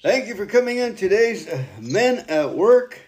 [0.00, 3.00] Thank you for coming in today's uh, Men at Work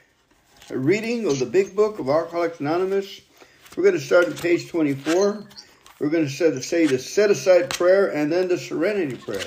[0.68, 3.20] reading of the Big Book of Alcoholics Anonymous.
[3.76, 5.44] We're going to start at page 24.
[6.00, 9.44] We're going to say the set aside prayer and then the serenity prayer.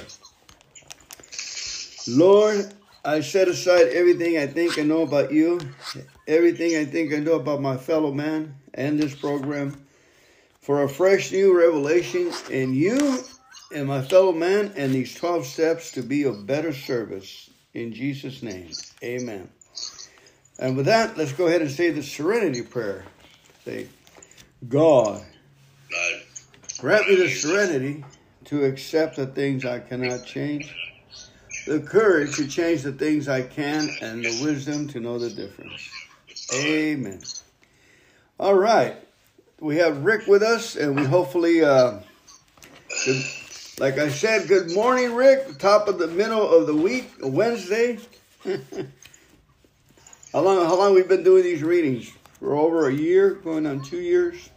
[2.08, 5.60] Lord, I set aside everything I think I know about you,
[6.26, 9.86] everything I think I know about my fellow man and this program
[10.62, 13.22] for a fresh new revelation in you
[13.74, 17.50] and my fellow man and these 12 steps to be of better service.
[17.74, 18.72] In Jesus' name,
[19.04, 19.50] amen.
[20.60, 23.04] And with that, let's go ahead and say the serenity prayer.
[23.66, 23.88] Say,
[24.68, 25.24] God,
[26.78, 28.06] grant me the serenity
[28.46, 30.76] to accept the things I cannot change,
[31.66, 35.90] the courage to change the things I can, and the wisdom to know the difference.
[36.54, 37.22] Amen.
[38.40, 38.98] All right
[39.64, 42.00] we have Rick with us, and we hopefully, uh,
[43.06, 43.24] good,
[43.80, 45.58] like I said, good morning, Rick.
[45.58, 48.00] Top of the middle of the week, Wednesday.
[48.46, 50.66] how long?
[50.66, 52.12] How long we've been doing these readings?
[52.40, 54.50] For over a year, going on two years.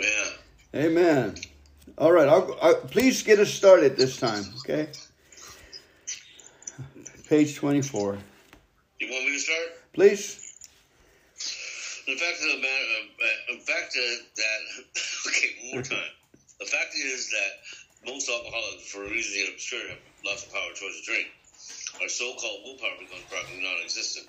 [0.00, 0.30] Yeah.
[0.74, 1.36] Amen.
[1.98, 2.28] All right.
[2.28, 4.44] I'll, I'll, please get us started this time.
[4.60, 4.88] Okay.
[7.28, 8.18] Page twenty-four.
[9.00, 9.68] You want me to start?
[9.92, 10.38] Please.
[12.06, 12.84] The fact of the matter,
[13.22, 14.60] uh, the fact that,
[15.28, 16.10] okay, one more time.
[16.58, 17.50] The fact is that
[18.06, 21.30] most alcoholics, for a reason they sure have lots of power towards drink,
[22.02, 24.26] our so-called willpower becomes practically non-existent.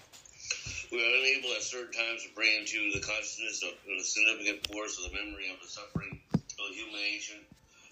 [0.94, 5.02] We are unable at certain times to bring into the consciousness of the significant force
[5.02, 7.42] of the memory of the suffering of the humiliation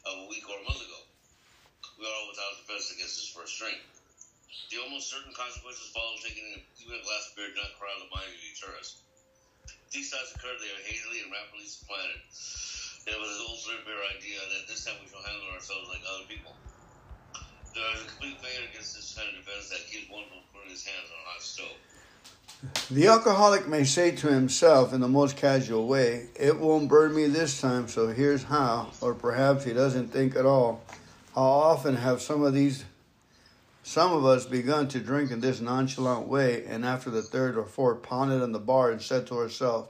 [0.06, 1.02] of a week or a month ago.
[1.98, 3.82] We are all without defense against this first drink.
[4.70, 8.30] The almost certain consequences follow taking even a glass of beer not crowd the mind
[8.38, 9.02] to.
[9.90, 12.22] These thoughts occur, they are hazily and rapidly supplanted.
[13.08, 16.26] It was an old threadbare idea that this time we shall handle ourselves like other
[16.30, 16.54] people.
[17.74, 20.70] There is a complete failure against this kind of defense that keeps one from putting
[20.70, 21.78] his hands on a hot stove.
[22.92, 27.26] The alcoholic may say to himself in the most casual way, It won't burn me
[27.26, 28.92] this time, so here's how.
[29.02, 30.84] Or perhaps he doesn't think at all.
[31.34, 32.86] How often have some of these
[33.84, 37.66] some of us begun to drink in this nonchalant way, and after the third or
[37.66, 39.90] fourth pounded on the bar and said to ourselves,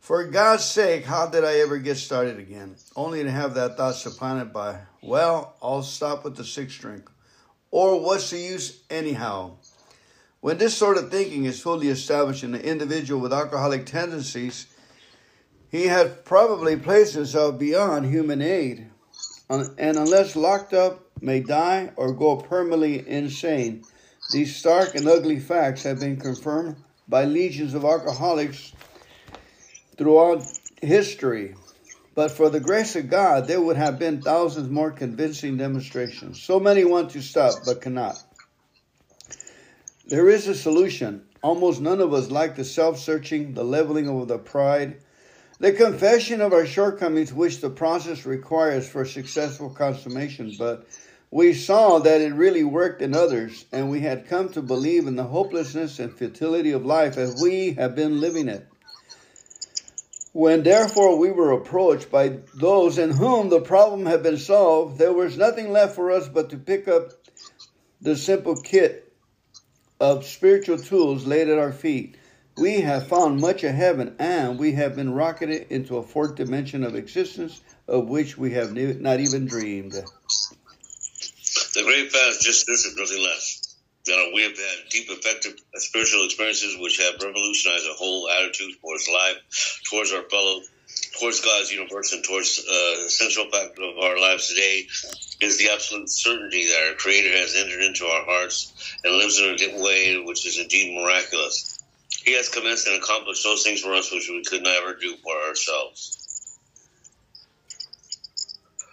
[0.00, 2.74] For God's sake, how did I ever get started again?
[2.96, 7.08] Only to have that thought supplanted by, Well, I'll stop with the sixth drink.
[7.70, 9.58] Or what's the use anyhow?
[10.40, 14.68] When this sort of thinking is fully established in an individual with alcoholic tendencies,
[15.70, 18.86] he has probably placed himself beyond human aid.
[19.50, 23.84] And unless locked up may die or go permanently insane.
[24.32, 28.72] These stark and ugly facts have been confirmed by legions of alcoholics
[30.00, 30.42] throughout
[30.80, 31.54] history.
[32.14, 36.42] But for the grace of God, there would have been thousands more convincing demonstrations.
[36.42, 38.16] So many want to stop, but cannot.
[40.06, 41.26] There is a solution.
[41.42, 45.02] Almost none of us like the self searching, the leveling of the pride,
[45.58, 50.54] the confession of our shortcomings, which the process requires for successful consummation.
[50.58, 50.86] But
[51.30, 55.16] we saw that it really worked in others, and we had come to believe in
[55.16, 58.66] the hopelessness and futility of life as we have been living it.
[60.32, 65.12] When therefore we were approached by those in whom the problem had been solved, there
[65.12, 67.10] was nothing left for us but to pick up
[68.00, 69.12] the simple kit
[69.98, 72.16] of spiritual tools laid at our feet.
[72.56, 76.84] We have found much of heaven, and we have been rocketed into a fourth dimension
[76.84, 79.92] of existence of which we have not even dreamed.
[79.92, 83.59] The great is just and nothing less.
[84.06, 89.08] That we have had deep, effective spiritual experiences which have revolutionized our whole attitude towards
[89.08, 90.60] life, towards our fellow,
[91.20, 94.86] towards God's universe, and towards uh, the central fact of our lives today
[95.40, 98.72] is the absolute certainty that our Creator has entered into our hearts
[99.04, 101.78] and lives in a way which is indeed miraculous.
[102.24, 105.34] He has commenced and accomplished those things for us which we could never do for
[105.34, 106.58] ourselves.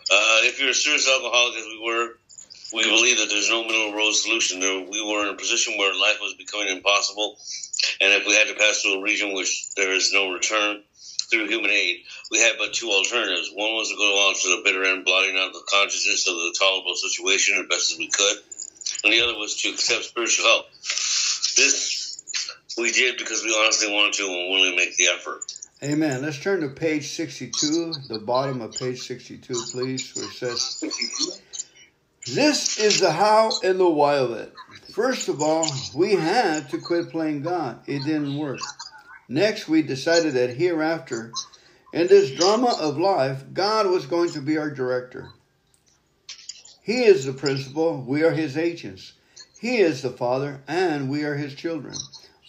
[0.10, 2.18] Uh, if you're a serious alcoholic, as we were,
[2.74, 4.60] we believe that there's no middle road solution.
[4.60, 7.38] There, we were in a position where life was becoming impossible,
[8.02, 10.84] and if we had to pass through a region which there is no return
[11.30, 13.52] through human aid, we had but two alternatives.
[13.54, 16.56] One was to go on to the bitter end, blotting out the consciousness of the
[16.60, 18.38] tolerable situation as best as we could,
[19.04, 20.66] and the other was to accept spiritual help.
[21.56, 21.98] This
[22.78, 25.42] we did because we honestly wanted to and willing to make the effort.
[25.84, 26.22] Amen.
[26.22, 30.84] Let's turn to page 62, the bottom of page 62, please, it says,
[32.34, 34.54] this is the how and the why of it.
[34.94, 37.80] First of all, we had to quit playing God.
[37.88, 38.62] It didn't work.
[39.30, 41.32] Next, we decided that hereafter,
[41.94, 45.30] in this drama of life, God was going to be our director.
[46.82, 49.14] He is the principal, we are his agents.
[49.60, 51.96] He is the Father, and we are His children.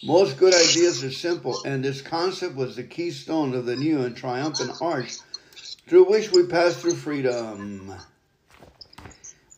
[0.03, 4.15] Most good ideas are simple, and this concept was the keystone of the new and
[4.15, 5.17] triumphant arch
[5.87, 7.93] through which we pass through freedom.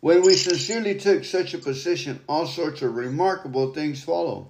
[0.01, 4.49] When we sincerely took such a position, all sorts of remarkable things follow.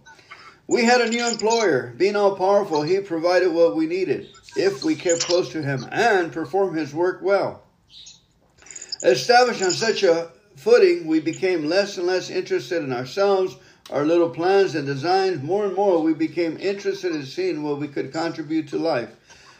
[0.65, 1.93] We had a new employer.
[1.97, 6.31] Being all powerful, he provided what we needed if we kept close to him and
[6.31, 7.63] performed his work well.
[9.03, 13.57] Established on such a footing, we became less and less interested in ourselves,
[13.89, 15.43] our little plans and designs.
[15.43, 19.09] More and more, we became interested in seeing what we could contribute to life.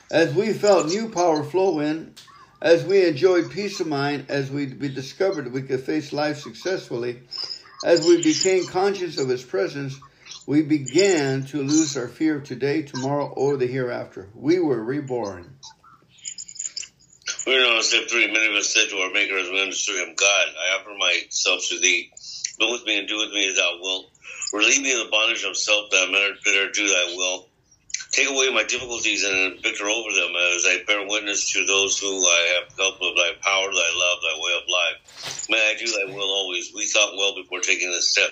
[0.09, 2.13] As we felt new power flow in,
[2.61, 7.21] as we enjoyed peace of mind, as we, discovered we could face life successfully,
[7.83, 9.99] as we became conscious of His presence,
[10.45, 14.29] we began to lose our fear of today, tomorrow, or the hereafter.
[14.35, 15.55] We were reborn.
[17.47, 18.31] We are on step three.
[18.31, 21.61] Many of us said to our Maker as we understood Him, God, I offer myself
[21.69, 22.11] to Thee.
[22.59, 24.05] Go with me and do with me as Thou wilt.
[24.53, 27.47] Relieve me of the bondage of self that I better do Thy will.
[28.11, 32.25] Take away my difficulties and victor over them as I bear witness to those who
[32.25, 35.47] I have helped with thy power, thy love, thy way of life.
[35.49, 36.73] May I do thy will always.
[36.75, 38.31] We thought well before taking this step,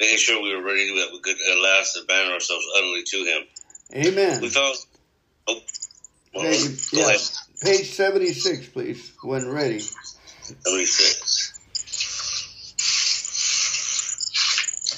[0.00, 3.42] making sure we were ready that we could at last abandon ourselves utterly to him.
[3.94, 4.40] Amen.
[4.40, 4.76] We thought,
[5.48, 5.60] oh,
[6.34, 7.16] well, Page, yeah,
[7.62, 9.80] page 76, please, when ready.
[9.80, 11.57] 76.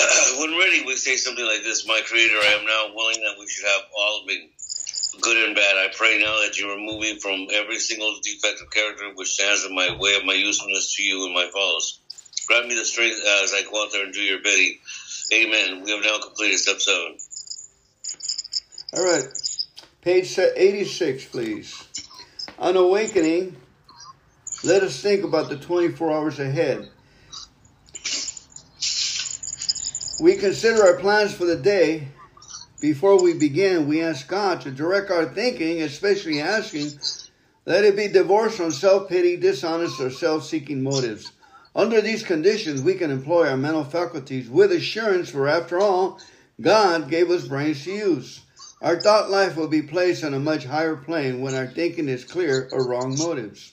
[0.38, 3.46] when ready, we say something like this My Creator, I am now willing that we
[3.48, 4.50] should have all of me,
[5.20, 5.76] good and bad.
[5.76, 9.64] I pray now that you remove me from every single defect of character which stands
[9.64, 12.00] in my way of my usefulness to you and my followers.
[12.46, 14.78] Grant me the strength as I go out there and do your bidding.
[15.34, 15.84] Amen.
[15.84, 17.16] We have now completed step seven.
[18.96, 19.24] All right.
[20.02, 21.84] Page 86, please.
[22.58, 23.56] On awakening,
[24.64, 26.88] let us think about the 24 hours ahead.
[30.20, 32.08] We consider our plans for the day.
[32.78, 36.90] Before we begin, we ask God to direct our thinking, especially asking
[37.64, 41.32] that it be divorced from self pity, dishonest, or self seeking motives.
[41.74, 46.20] Under these conditions, we can employ our mental faculties with assurance, for after all,
[46.60, 48.40] God gave us brains to use.
[48.82, 52.24] Our thought life will be placed on a much higher plane when our thinking is
[52.24, 53.72] clear of wrong motives.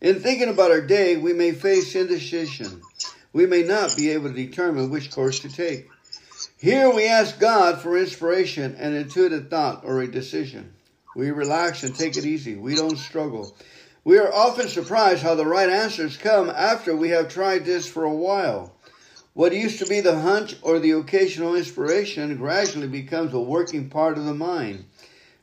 [0.00, 2.80] In thinking about our day, we may face indecision
[3.34, 5.88] we may not be able to determine which course to take.
[6.56, 10.72] Here we ask God for inspiration and intuitive thought or a decision.
[11.14, 12.54] We relax and take it easy.
[12.54, 13.54] We don't struggle.
[14.04, 18.04] We are often surprised how the right answers come after we have tried this for
[18.04, 18.72] a while.
[19.32, 24.16] What used to be the hunch or the occasional inspiration gradually becomes a working part
[24.16, 24.84] of the mind.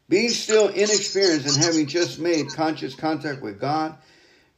[0.07, 3.97] Being still inexperienced and having just made conscious contact with God,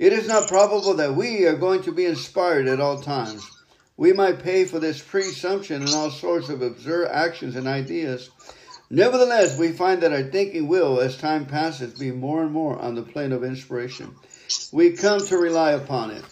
[0.03, 3.49] it is not probable that we are going to be inspired at all times.
[3.95, 8.29] We might pay for this presumption in all sorts of absurd actions and ideas.
[8.89, 12.95] Nevertheless, we find that our thinking will, as time passes, be more and more on
[12.95, 14.13] the plane of inspiration.
[14.73, 16.25] We come to rely upon it.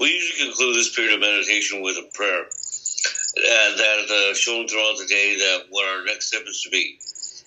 [0.00, 4.96] We usually conclude this period of meditation with a prayer uh, that uh, shown throughout
[4.96, 6.98] the day that what our next step is to be.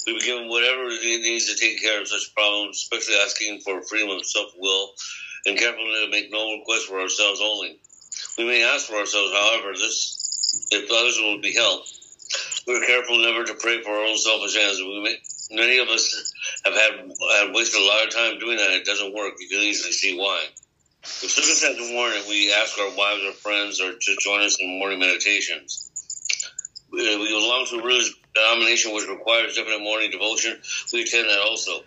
[0.05, 3.81] We be given whatever it needs to take care of such problems, especially asking for
[3.83, 4.91] freedom of self will
[5.45, 7.79] and careful to make no requests for ourselves only.
[8.37, 11.93] We may ask for ourselves, however, this if others will be helped.
[12.67, 14.79] We are careful never to pray for our own selfish ends.
[14.79, 15.15] We may,
[15.51, 16.33] many of us
[16.65, 16.91] have had
[17.37, 18.71] have wasted a lot of time doing that.
[18.71, 19.33] It doesn't work.
[19.39, 20.45] You can easily see why.
[21.03, 24.79] If circumstances warrant it, we ask our wives or friends or to join us in
[24.79, 25.85] morning meditations.
[26.91, 30.59] We, we belong to religious denomination which requires definite morning devotion.
[30.93, 31.81] We attend that also.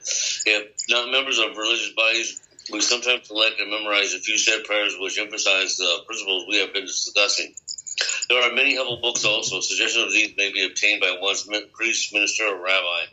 [0.47, 2.41] If not members of religious bodies,
[2.71, 6.73] we sometimes select and memorize a few set prayers which emphasize the principles we have
[6.73, 7.55] been discussing.
[8.29, 9.61] There are many helpful books also.
[9.61, 13.05] Suggestions of these may be obtained by one's priest, minister, or rabbi.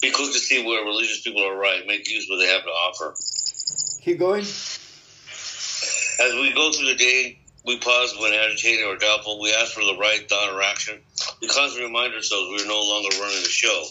[0.00, 1.86] Be quick to see where religious people are right.
[1.86, 3.14] Make use of what they have to offer.
[4.02, 4.42] Keep going.
[4.42, 9.40] As we go through the day, we pause when agitated or doubtful.
[9.40, 11.00] We ask for the right thought or action.
[11.42, 13.82] We constantly remind ourselves we are no longer running the show.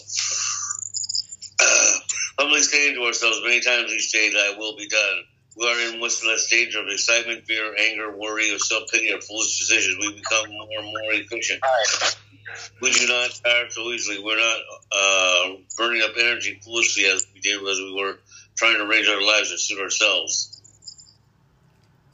[2.38, 5.24] Humbly saying to ourselves many times each day that I will be done.
[5.54, 9.20] We are in much less danger of excitement, fear, anger, worry, or self pity or
[9.20, 9.98] foolish decisions.
[10.00, 11.60] We become more and more efficient.
[12.80, 14.24] We do not tire so easily.
[14.24, 14.58] We're not
[14.90, 18.18] uh, burning up energy foolishly as we did as we were
[18.56, 20.58] trying to arrange our lives to suit ourselves.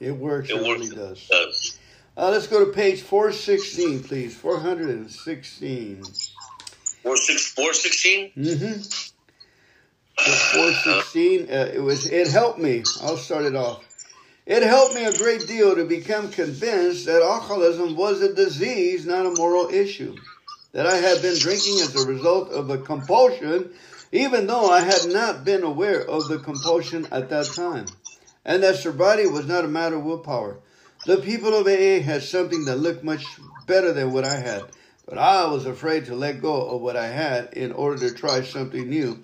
[0.01, 0.49] It works.
[0.49, 0.81] It, it works.
[0.81, 1.27] Really does.
[1.29, 1.78] does.
[2.19, 4.35] Uh, let's go to page 416, please.
[4.35, 6.03] 416.
[7.01, 8.31] 416?
[8.35, 8.81] Mm-hmm.
[10.17, 11.47] 416.
[11.49, 12.09] Uh, it was.
[12.09, 12.83] It helped me.
[13.01, 13.85] I'll start it off.
[14.45, 19.25] It helped me a great deal to become convinced that alcoholism was a disease, not
[19.25, 20.17] a moral issue.
[20.73, 23.71] That I had been drinking as a result of a compulsion,
[24.11, 27.85] even though I had not been aware of the compulsion at that time.
[28.43, 30.59] And that sobriety was not a matter of willpower.
[31.05, 33.25] The people of AA had something that looked much
[33.65, 34.65] better than what I had,
[35.07, 38.43] but I was afraid to let go of what I had in order to try
[38.43, 39.19] something new.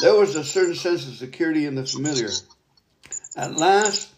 [0.00, 2.30] There was a certain sense of security in the familiar.
[3.36, 4.08] At last,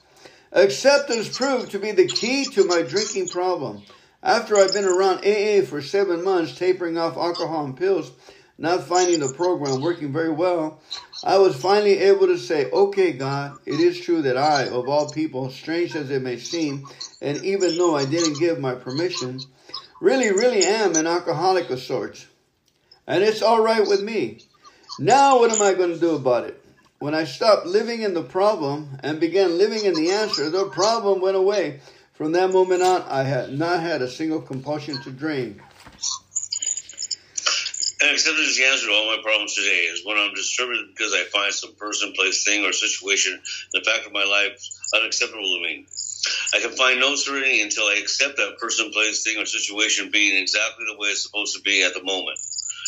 [0.52, 3.82] acceptance proved to be the key to my drinking problem.
[4.22, 8.10] After I'd been around AA for seven months, tapering off alcohol and pills,
[8.62, 10.80] not finding the program working very well,
[11.24, 15.10] I was finally able to say, okay, God, it is true that I, of all
[15.10, 16.86] people, strange as it may seem,
[17.20, 19.40] and even though I didn't give my permission,
[20.00, 22.24] really, really am an alcoholic of sorts.
[23.04, 24.42] And it's all right with me.
[24.96, 26.64] Now, what am I going to do about it?
[27.00, 31.20] When I stopped living in the problem and began living in the answer, the problem
[31.20, 31.80] went away.
[32.14, 35.60] From that moment on, I had not had a single compulsion to drink.
[38.02, 41.14] And acceptance is the answer to all my problems today is when I'm disturbed because
[41.14, 43.40] I find some person, place, thing, or situation in
[43.72, 44.58] the fact of my life
[44.92, 45.86] unacceptable to me.
[46.52, 50.36] I can find no serenity until I accept that person, place, thing, or situation being
[50.36, 52.38] exactly the way it's supposed to be at the moment.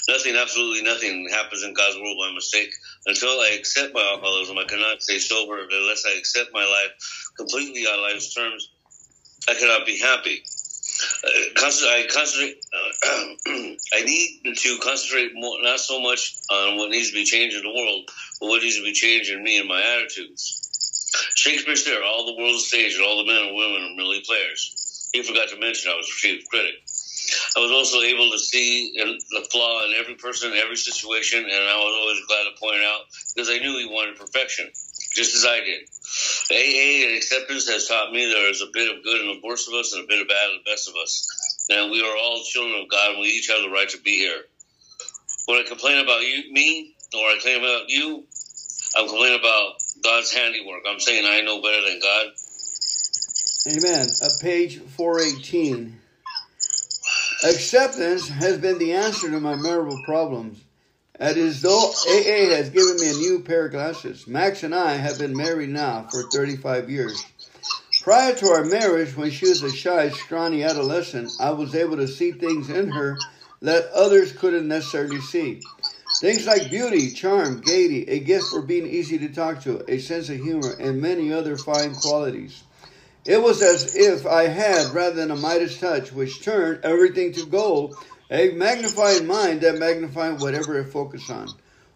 [0.09, 2.71] Nothing, absolutely nothing happens in God's world by mistake.
[3.06, 6.90] Until I accept my alcoholism, I cannot stay sober unless I accept my life
[7.38, 8.68] completely on life's terms.
[9.49, 10.42] I cannot be happy.
[11.24, 11.30] Uh,
[11.88, 12.56] I concentrate.
[12.74, 13.10] Uh,
[13.94, 17.62] I need to concentrate more, not so much on what needs to be changed in
[17.62, 20.60] the world, but what needs to be changed in me and my attitudes.
[21.36, 25.10] Shakespeare's there, all the world's stage, and all the men and women are merely players.
[25.12, 26.74] He forgot to mention I was a chief critic.
[27.56, 31.76] I was also able to see the flaw in every person, every situation, and I
[31.76, 33.02] was always glad to point out
[33.34, 34.68] because I knew he wanted perfection,
[35.14, 35.82] just as I did.
[36.54, 39.68] AA and acceptance has taught me there is a bit of good in the worst
[39.68, 41.66] of us and a bit of bad in the best of us.
[41.68, 44.18] And we are all children of God and we each have the right to be
[44.18, 44.42] here.
[45.46, 48.25] When I complain about you, me, or I complain about you,
[48.96, 50.82] I'm complaining about God's handiwork.
[50.88, 52.26] I'm saying I know better than God.
[53.66, 54.06] Amen.
[54.23, 56.00] At page 418.
[57.44, 60.63] Acceptance has been the answer to my marital problems.
[61.21, 64.26] It is though AA has given me a new pair of glasses.
[64.26, 67.23] Max and I have been married now for 35 years.
[68.00, 72.09] Prior to our marriage, when she was a shy, scrawny adolescent, I was able to
[72.09, 73.26] see things in her
[73.62, 75.62] that others couldn't necessarily see.
[76.21, 80.28] Things like beauty, charm, gaiety, a gift for being easy to talk to, a sense
[80.28, 82.64] of humor, and many other fine qualities.
[83.25, 87.47] It was as if I had, rather than a Midas touch, which turned everything to
[87.47, 87.97] gold,
[88.30, 91.48] a magnifying mind that magnified whatever it focused on.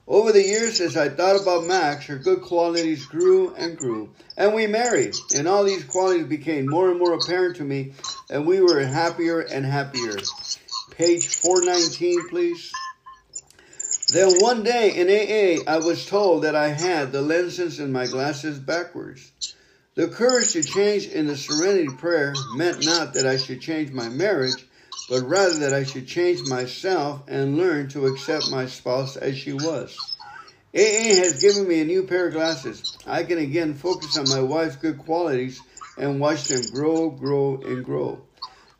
[0.06, 4.08] Over the years, as I thought about Max, her good qualities grew and grew,
[4.38, 7.92] and we married, and all these qualities became more and more apparent to me,
[8.30, 10.16] and we were happier and happier.
[10.92, 12.72] Page 419, please.
[14.14, 18.06] Then one day in AA, I was told that I had the lenses in my
[18.06, 19.30] glasses backwards.
[19.94, 24.08] The courage to change in the serenity prayer meant not that I should change my
[24.08, 24.64] marriage,
[25.08, 29.52] but rather that I should change myself and learn to accept my spouse as she
[29.52, 30.12] was.
[30.74, 32.98] AA has given me a new pair of glasses.
[33.06, 35.60] I can again focus on my wife's good qualities
[35.96, 38.20] and watch them grow, grow, and grow.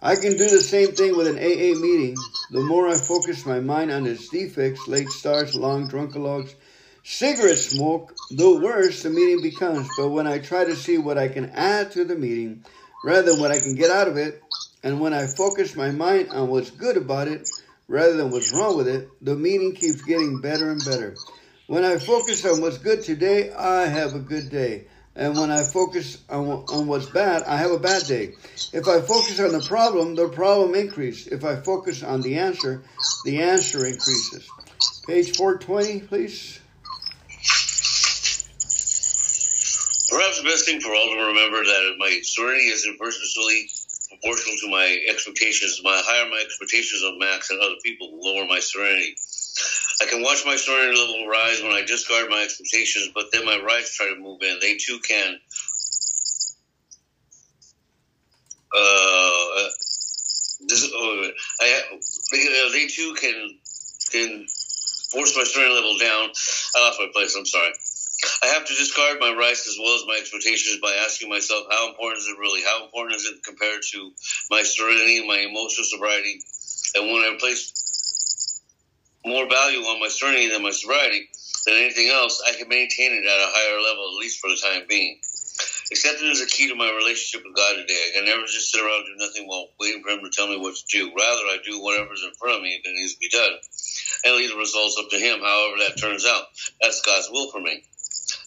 [0.03, 2.17] I can do the same thing with an AA meeting.
[2.51, 6.55] The more I focus my mind on its defects, late starts, long drunkalogs,
[7.03, 9.89] Cigarette smoke, the worse the meeting becomes.
[9.97, 12.65] But when I try to see what I can add to the meeting
[13.03, 14.43] rather than what I can get out of it,
[14.83, 17.49] and when I focus my mind on what's good about it
[17.89, 21.15] rather than what's wrong with it, the meeting keeps getting better and better.
[21.67, 24.87] When I focus on what's good today, I have a good day.
[25.17, 28.35] And when I focus on, on what's bad, I have a bad day.
[28.73, 31.27] If I focus on the problem, the problem increases.
[31.27, 32.83] If I focus on the answer,
[33.25, 34.49] the answer increases.
[35.07, 36.61] Page 420, please.
[40.11, 43.69] Perhaps the best thing for all to remember that my serenity is inversely
[44.21, 45.81] proportional to my expectations.
[45.83, 49.17] My higher my expectations of Max and other people, lower my serenity.
[50.01, 53.61] I can watch my serenity level rise when I discard my expectations, but then my
[53.61, 54.59] rights try to move in.
[54.61, 55.35] They too can.
[58.75, 59.69] Uh,
[60.69, 61.83] this, oh, I,
[62.73, 63.59] they too can
[64.13, 64.47] can
[65.11, 66.31] force my serenity level down.
[66.77, 67.35] I lost my place.
[67.37, 67.73] I'm sorry.
[68.43, 71.89] I have to discard my rights as well as my expectations by asking myself, how
[71.89, 72.63] important is it really?
[72.63, 74.13] How important is it compared to
[74.51, 76.41] my serenity, my emotional sobriety?
[76.95, 78.63] And when I place
[79.27, 81.29] more value on my serenity than my sobriety
[81.67, 84.57] than anything else, I can maintain it at a higher level, at least for the
[84.57, 85.19] time being.
[85.91, 87.99] Acceptance is a key to my relationship with God today.
[87.99, 90.47] I can never just sit around and do nothing while waiting for Him to tell
[90.47, 91.11] me what to do.
[91.17, 93.57] Rather, I do whatever's in front of me that needs to be done
[94.25, 96.45] and leave the results up to Him, however that turns out.
[96.81, 97.83] That's God's will for me.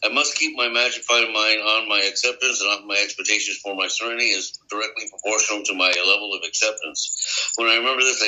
[0.04, 3.88] I must keep my magnified mind on my acceptance and on my expectations for my
[3.88, 7.54] serenity is directly proportional to my level of acceptance.
[7.56, 8.22] When I remember this,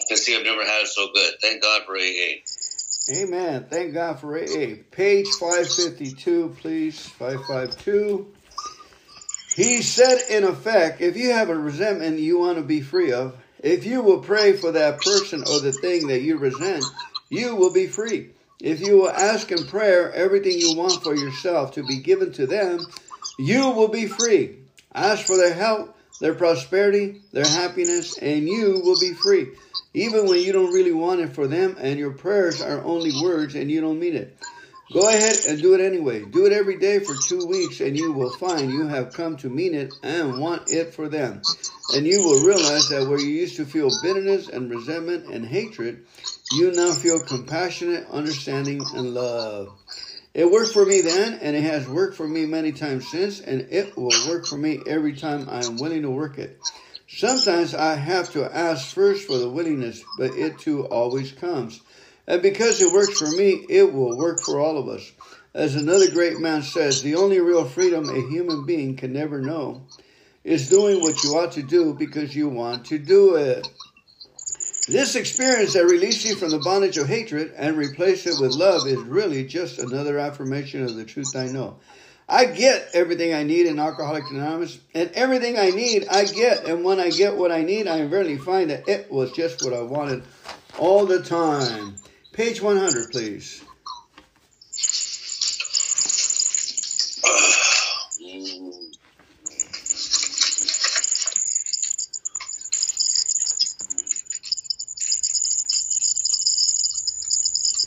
[0.00, 1.34] I can see I've never had it so good.
[1.40, 2.42] Thank God for AA.
[3.10, 3.66] Amen.
[3.68, 4.76] Thank God for AA.
[4.90, 7.00] Page 552, please.
[7.00, 8.26] 552.
[9.54, 13.36] He said, in effect, if you have a resentment you want to be free of,
[13.62, 16.84] if you will pray for that person or the thing that you resent,
[17.28, 18.30] you will be free.
[18.62, 22.46] If you will ask in prayer everything you want for yourself to be given to
[22.46, 22.86] them,
[23.36, 24.58] you will be free.
[24.94, 29.48] Ask for their help, their prosperity, their happiness, and you will be free.
[29.94, 33.56] Even when you don't really want it for them and your prayers are only words
[33.56, 34.36] and you don't mean it.
[34.92, 36.26] Go ahead and do it anyway.
[36.26, 39.48] Do it every day for two weeks, and you will find you have come to
[39.48, 41.46] mean it and want it for them.
[41.88, 46.04] And you will realize that where you used to feel bitterness and resentment and hatred,
[46.50, 49.72] you now feel compassionate, understanding, and love.
[50.34, 53.68] It worked for me then, and it has worked for me many times since, and
[53.70, 56.58] it will work for me every time I am willing to work it.
[57.06, 61.80] Sometimes I have to ask first for the willingness, but it too always comes.
[62.26, 65.12] And because it works for me, it will work for all of us.
[65.54, 69.82] As another great man says, the only real freedom a human being can never know
[70.44, 73.68] is doing what you ought to do because you want to do it.
[74.88, 78.86] This experience that releases you from the bondage of hatred and replaces it with love
[78.86, 81.76] is really just another affirmation of the truth I know.
[82.28, 86.66] I get everything I need in Alcoholics Anonymous, and everything I need, I get.
[86.66, 89.74] And when I get what I need, I rarely find that it was just what
[89.74, 90.24] I wanted
[90.78, 92.01] all the time.
[92.32, 93.62] Page 100, please.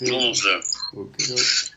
[0.01, 0.45] Almost
[0.95, 1.74] Okay.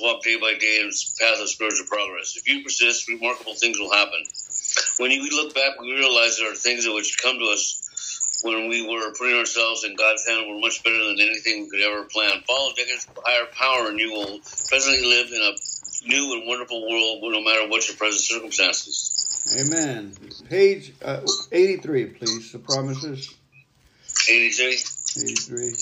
[0.00, 2.36] Walk day by day in the path of spiritual progress.
[2.36, 4.24] If you persist, remarkable things will happen.
[4.98, 7.82] When we look back, we realize there are things that which come to us
[8.42, 11.80] when we were putting ourselves in God's hand were much better than anything we could
[11.80, 12.42] ever plan.
[12.46, 17.20] Follow Dickens' higher power, and you will presently live in a new and wonderful world,
[17.22, 19.42] no matter what your present circumstances.
[19.56, 20.12] Amen.
[20.48, 21.20] Page uh,
[21.52, 22.52] 83, please.
[22.52, 23.34] The promises.
[24.28, 24.78] 83.
[25.16, 25.74] 83.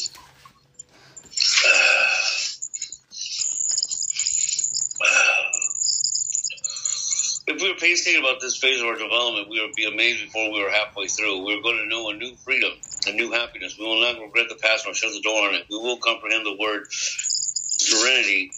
[7.46, 10.52] if we were painstaking about this phase of our development, we would be amazed before
[10.52, 11.46] we were halfway through.
[11.46, 12.72] We are going to know a new freedom,
[13.08, 13.76] a new happiness.
[13.80, 15.64] We will not regret the past nor shut the door on it.
[15.70, 18.52] We will comprehend the word serenity,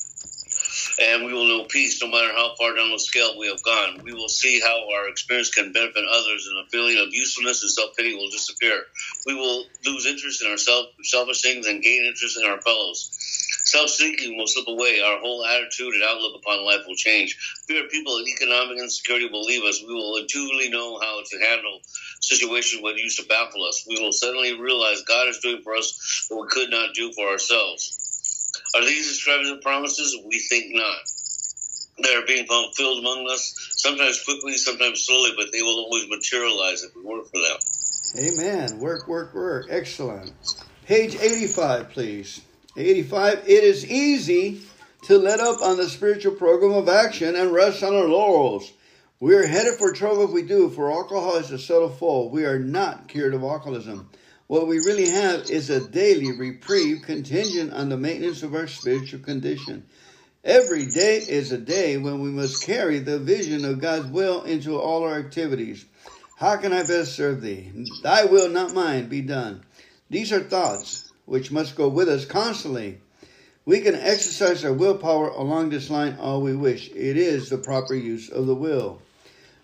[1.00, 4.02] and we will know peace no matter how far down the scale we have gone.
[4.02, 7.70] We will see how our experience can benefit others, and a feeling of usefulness and
[7.70, 8.82] self pity will disappear.
[9.24, 13.08] We will lose interest in ourselves, selfish things, and gain interest in our fellows.
[13.66, 15.00] Self seeking will slip away.
[15.00, 17.36] Our whole attitude and outlook upon life will change.
[17.66, 19.82] Fear, people in economic insecurity will leave us.
[19.82, 21.80] We will intuitively know how to handle
[22.20, 23.84] situations that used to baffle us.
[23.88, 27.26] We will suddenly realize God is doing for us what we could not do for
[27.26, 27.98] ourselves.
[28.76, 30.16] Are these extravagant promises?
[30.24, 30.98] We think not.
[32.04, 36.84] They are being fulfilled among us, sometimes quickly, sometimes slowly, but they will always materialize
[36.84, 37.56] if we work for them.
[38.16, 38.78] Amen.
[38.78, 39.66] Work, work, work.
[39.70, 40.32] Excellent.
[40.84, 42.45] Page 85, please.
[42.76, 43.44] 85.
[43.46, 44.60] It is easy
[45.04, 48.72] to let up on the spiritual program of action and rest on our laurels.
[49.18, 52.26] We are headed for trouble if we do, for alcohol is a subtle foe.
[52.26, 54.10] We are not cured of alcoholism.
[54.46, 59.20] What we really have is a daily reprieve contingent on the maintenance of our spiritual
[59.20, 59.86] condition.
[60.44, 64.78] Every day is a day when we must carry the vision of God's will into
[64.78, 65.84] all our activities.
[66.36, 67.72] How can I best serve thee?
[68.02, 69.62] Thy will, not mine, be done.
[70.10, 73.00] These are thoughts which must go with us constantly.
[73.66, 76.88] We can exercise our willpower along this line all we wish.
[76.90, 79.02] It is the proper use of the will.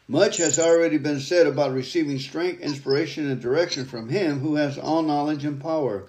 [0.09, 4.77] Much has already been said about receiving strength, inspiration, and direction from Him who has
[4.77, 6.09] all knowledge and power.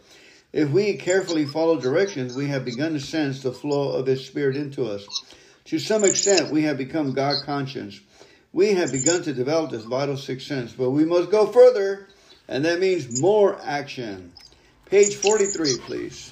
[0.52, 4.58] If we carefully follow directions, we have begun to sense the flow of His Spirit
[4.58, 5.06] into us.
[5.66, 8.00] To some extent, we have become God conscious.
[8.52, 12.08] We have begun to develop this vital sixth sense, but we must go further,
[12.48, 14.32] and that means more action.
[14.94, 16.32] Page 43, please.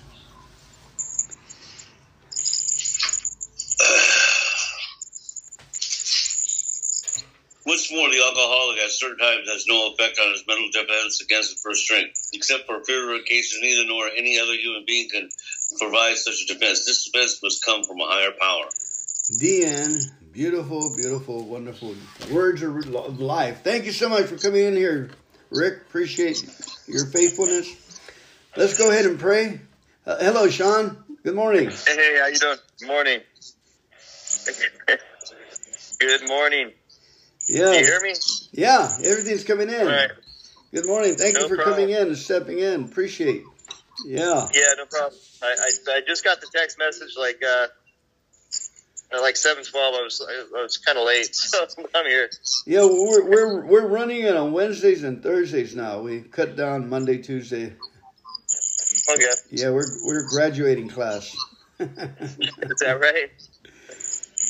[7.63, 11.55] What's more, the alcoholic at certain times has no effect on his mental defense against
[11.55, 15.27] the first drink, except for fear of cases neither nor any other human being can
[15.79, 16.85] provide such a defense.
[16.85, 18.65] This defense must come from a higher power.
[19.41, 21.95] Deanne, beautiful, beautiful, wonderful
[22.31, 23.63] words of life.
[23.63, 25.09] Thank you so much for coming in here,
[25.49, 25.81] Rick.
[25.87, 26.45] Appreciate
[26.85, 27.90] your faithfulness.
[28.57, 29.61] Let's go ahead and pray.
[30.05, 31.01] Uh, hello, Sean.
[31.23, 31.69] Good morning.
[31.69, 32.57] Hey, how you doing?
[32.79, 33.19] Good morning.
[35.99, 36.71] Good morning.
[37.47, 37.71] Yeah.
[37.71, 38.13] Can you hear me?
[38.51, 39.81] Yeah, everything's coming in.
[39.81, 40.11] All right.
[40.73, 41.15] Good morning.
[41.15, 41.75] Thank No you for problem.
[41.75, 42.83] coming in and stepping in.
[42.85, 43.43] Appreciate.
[44.05, 44.47] Yeah.
[44.53, 45.19] Yeah, no problem.
[45.41, 47.67] I, I, I just got the text message like uh
[49.13, 49.95] at like seven twelve.
[49.95, 52.29] I was I was kind of late, so I'm here.
[52.65, 56.01] Yeah, we're we're we're running it on Wednesdays and Thursdays now.
[56.01, 57.73] We cut down Monday, Tuesday.
[59.09, 61.35] Okay, Yeah, we're we're graduating class.
[61.79, 63.31] is that right?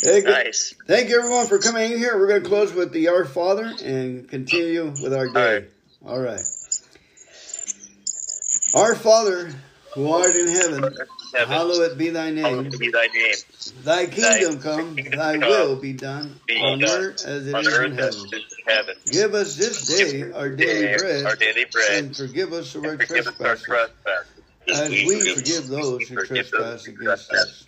[0.03, 0.73] Good- Nice.
[0.87, 2.17] Thank you everyone for coming in here.
[2.17, 5.67] We're going to close with the Our Father and continue with our day.
[6.05, 6.41] All right.
[8.73, 9.51] Our Father,
[9.93, 10.83] who art in heaven,
[11.33, 12.69] Heaven, hallowed be thy name.
[12.69, 13.35] be thy name.
[13.83, 17.47] Thy kingdom Thy come, kingdom thy come, will be done be on done earth as
[17.47, 18.01] it On is in heaven.
[18.01, 18.95] it is in heaven.
[19.11, 22.03] Give us this day our daily Our bread daily bread.
[22.05, 24.40] and forgive us of our And forgive us our trespasses.
[24.67, 27.65] As we forgive those who trespass against us.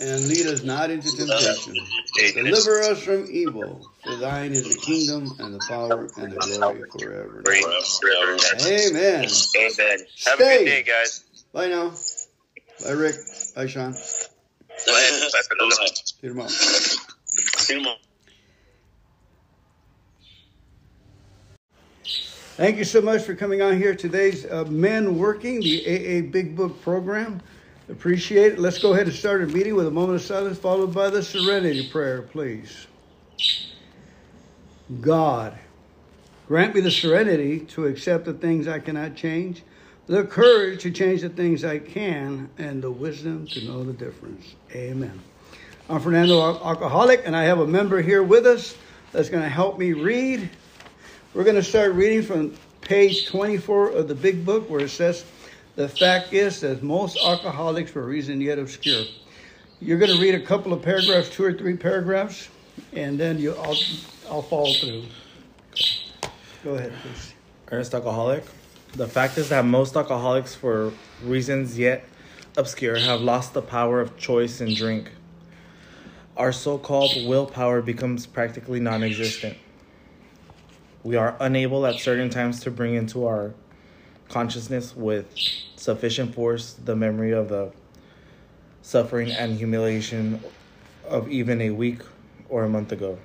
[0.00, 1.76] And lead us not into temptation.
[2.16, 3.88] Deliver us from evil.
[4.02, 7.42] For thine is the kingdom and the power and the glory forever.
[8.66, 9.26] Amen.
[9.56, 9.98] Amen.
[10.26, 11.24] Have a good day, guys.
[11.52, 11.92] Bye now.
[12.82, 13.16] Bye, Rick.
[13.54, 13.92] Bye, Sean.
[13.92, 13.98] Bye.
[14.86, 15.56] Bye for
[16.22, 16.48] you tomorrow.
[16.48, 17.96] See you tomorrow.
[22.56, 23.96] Thank you so much for coming on here.
[23.96, 27.40] Today's uh, Men Working, the AA Big Book program.
[27.88, 28.58] Appreciate it.
[28.60, 31.20] Let's go ahead and start a meeting with a moment of silence, followed by the
[31.20, 32.86] serenity prayer, please.
[35.00, 35.58] God,
[36.46, 39.64] grant me the serenity to accept the things I cannot change,
[40.06, 44.54] the courage to change the things I can, and the wisdom to know the difference.
[44.72, 45.20] Amen.
[45.90, 48.76] I'm Fernando Alcoholic, and I have a member here with us
[49.10, 50.50] that's going to help me read.
[51.34, 55.24] We're going to start reading from page 24 of the big book where it says,
[55.74, 59.02] The fact is that most alcoholics, for a reason yet obscure.
[59.80, 62.50] You're going to read a couple of paragraphs, two or three paragraphs,
[62.92, 63.76] and then you, I'll,
[64.30, 65.02] I'll follow through.
[66.62, 67.34] Go ahead, please.
[67.72, 68.44] Earnest alcoholic.
[68.92, 70.92] The fact is that most alcoholics, for
[71.24, 72.04] reasons yet
[72.56, 75.10] obscure, have lost the power of choice in drink.
[76.36, 79.56] Our so called willpower becomes practically non existent.
[81.04, 83.52] We are unable at certain times to bring into our
[84.30, 85.26] consciousness with
[85.76, 87.72] sufficient force the memory of the
[88.80, 90.42] suffering and humiliation
[91.06, 92.00] of even a week
[92.48, 93.18] or a month ago.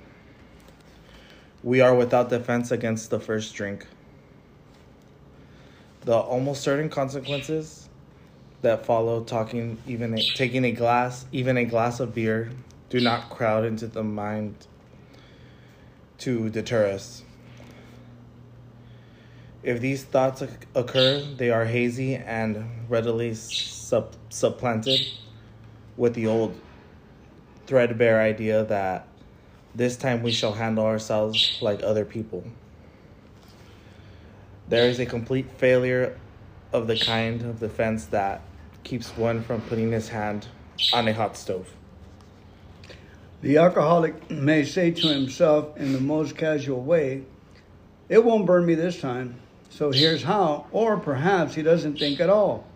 [1.62, 3.86] We are without defense against the first drink
[6.02, 7.88] the almost certain consequences
[8.62, 12.50] that follow talking even a, taking a glass even a glass of beer
[12.88, 14.54] do not crowd into the mind
[16.18, 17.22] to deter us
[19.62, 20.42] if these thoughts
[20.74, 25.00] occur they are hazy and readily sub- supplanted
[25.96, 26.58] with the old
[27.66, 29.06] threadbare idea that
[29.74, 32.44] this time we shall handle ourselves like other people
[34.70, 36.16] there is a complete failure
[36.72, 38.40] of the kind of defense that
[38.84, 40.46] keeps one from putting his hand
[40.92, 41.74] on a hot stove.
[43.42, 47.24] The alcoholic may say to himself in the most casual way,
[48.08, 50.66] It won't burn me this time, so here's how.
[50.72, 52.66] Or perhaps he doesn't think at all.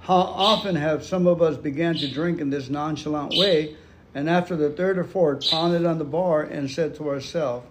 [0.00, 3.76] How often have some of us began to drink in this nonchalant way,
[4.14, 7.66] and after the third or fourth, pounded on the bar and said to ourselves,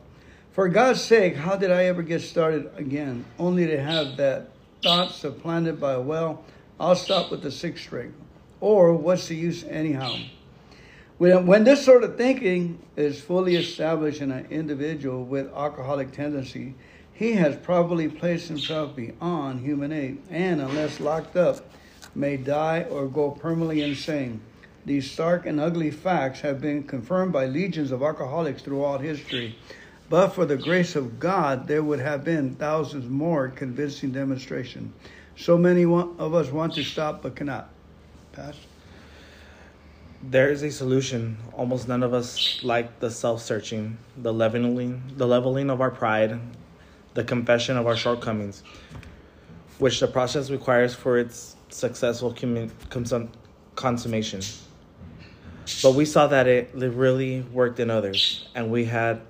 [0.51, 3.23] For God's sake, how did I ever get started again?
[3.39, 4.49] Only to have that
[4.81, 6.43] thought supplanted by, Well,
[6.79, 8.13] I'll stop with the sixth drink.
[8.59, 10.15] Or what's the use anyhow?
[11.19, 16.73] When, when this sort of thinking is fully established in an individual with alcoholic tendency,
[17.13, 21.69] he has probably placed himself beyond human aid and, unless locked up,
[22.15, 24.41] may die or go permanently insane.
[24.85, 29.55] These stark and ugly facts have been confirmed by legions of alcoholics throughout history.
[30.09, 34.93] But for the grace of God, there would have been thousands more convincing demonstration.
[35.37, 37.69] So many of us want to stop but cannot.
[38.33, 38.57] Pass.
[40.21, 41.37] There is a solution.
[41.53, 46.39] Almost none of us like the self-searching, the leveling, the leveling of our pride,
[47.13, 48.63] the confession of our shortcomings,
[49.77, 52.35] which the process requires for its successful
[53.75, 54.41] consummation.
[55.81, 59.21] But we saw that it really worked in others, and we had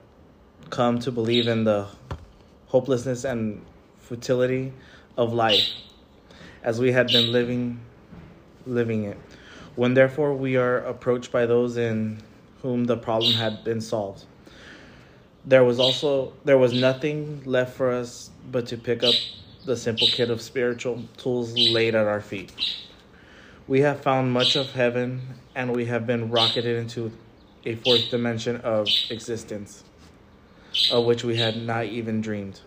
[0.69, 1.87] come to believe in the
[2.67, 3.63] hopelessness and
[3.99, 4.73] futility
[5.17, 5.69] of life
[6.63, 7.79] as we had been living
[8.65, 9.17] living it.
[9.75, 12.21] When therefore we are approached by those in
[12.61, 14.25] whom the problem had been solved,
[15.45, 19.15] there was also there was nothing left for us but to pick up
[19.65, 22.51] the simple kit of spiritual tools laid at our feet.
[23.67, 27.11] We have found much of heaven and we have been rocketed into
[27.65, 29.83] a fourth dimension of existence
[30.91, 32.59] of which we had not even dreamed.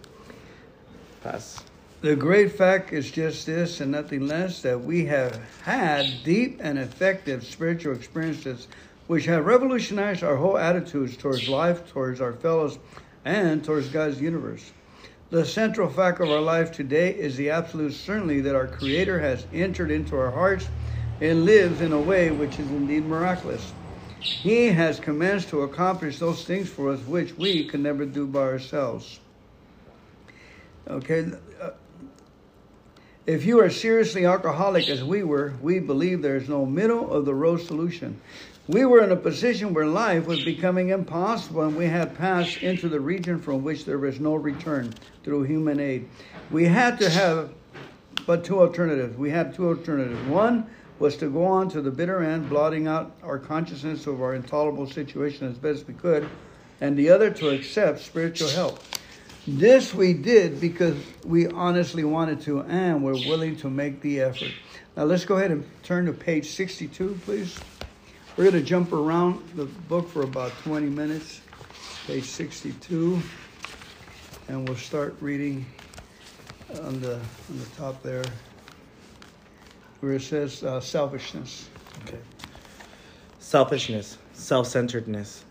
[1.23, 1.63] Pass.
[2.03, 6.79] The great fact is just this and nothing less that we have had deep and
[6.79, 8.69] effective spiritual experiences
[9.07, 12.79] which have revolutionized our whole attitudes towards life, towards our fellows,
[13.25, 14.73] and towards God's universe.
[15.31, 19.47] The central fact of our life today is the absolute certainty that our Creator has
[19.53, 20.69] entered into our hearts
[21.21, 23.73] and lives in a way which is indeed miraculous.
[24.21, 28.41] He has commenced to accomplish those things for us which we could never do by
[28.41, 29.19] ourselves.
[30.89, 31.27] Okay,
[31.61, 31.71] uh,
[33.27, 37.25] if you are seriously alcoholic as we were, we believe there is no middle of
[37.25, 38.21] the road solution.
[38.69, 42.89] We were in a position where life was becoming impossible and we had passed into
[42.89, 46.09] the region from which there was no return through human aid.
[46.51, 47.51] We had to have
[48.27, 49.17] but two alternatives.
[49.17, 50.21] We had two alternatives.
[50.29, 54.35] One was to go on to the bitter end, blotting out our consciousness of our
[54.35, 56.29] intolerable situation as best we could,
[56.81, 58.83] and the other to accept spiritual help.
[59.47, 64.51] This we did because we honestly wanted to and were willing to make the effort.
[64.97, 67.57] Now let's go ahead and turn to page 62, please.
[68.37, 71.41] We're going to jump around the book for about 20 minutes,
[72.07, 73.19] page 62,
[74.49, 75.65] and we'll start reading
[76.83, 78.25] on the, on the top there
[80.01, 81.71] where it says uh, selfishness.
[82.07, 82.19] Okay.
[83.39, 85.43] Selfishness, self centeredness.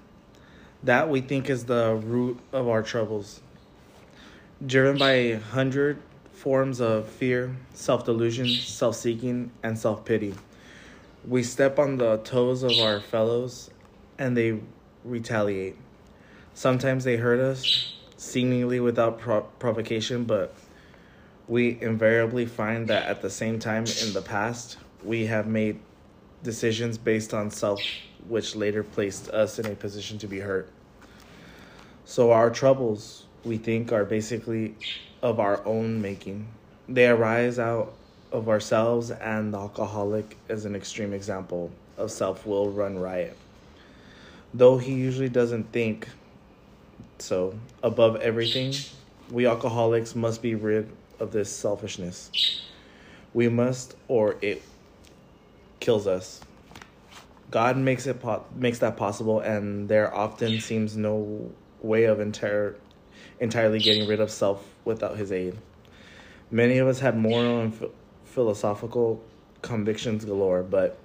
[0.84, 3.42] That we think is the root of our troubles
[4.64, 6.00] driven by a hundred
[6.34, 10.36] forms of fear, self delusion, self seeking, and self pity.
[11.28, 13.72] We step on the toes of our fellows
[14.20, 14.60] and they
[15.04, 15.76] retaliate.
[16.54, 20.54] Sometimes they hurt us, seemingly without pro- provocation, but
[21.48, 25.80] we invariably find that at the same time in the past, we have made
[26.44, 27.82] decisions based on self,
[28.28, 30.70] which later placed us in a position to be hurt.
[32.06, 34.76] So our troubles we think are basically
[35.24, 36.48] of our own making.
[36.88, 37.96] They arise out
[38.36, 43.38] of ourselves, and the alcoholic is an extreme example of self will run riot.
[44.54, 46.08] Though he usually doesn't think
[47.18, 48.74] so, above everything,
[49.32, 52.30] we alcoholics must be rid of this selfishness.
[53.34, 54.62] We must, or it
[55.80, 56.42] kills us.
[57.52, 62.76] God makes it po- makes that possible, and there often seems no way of entire
[63.40, 65.56] entirely getting rid of self without his aid.
[66.52, 67.74] Many of us have moral and
[68.36, 69.24] philosophical
[69.62, 71.00] convictions galore, but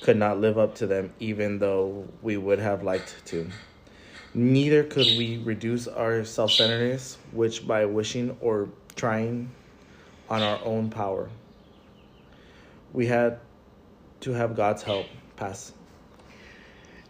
[0.00, 3.50] could not live up to them even though we would have liked to.
[4.32, 9.50] Neither could we reduce our self centeredness, which by wishing or trying
[10.30, 11.28] on our own power,
[12.92, 13.40] we had
[14.20, 15.72] to have God's help pass.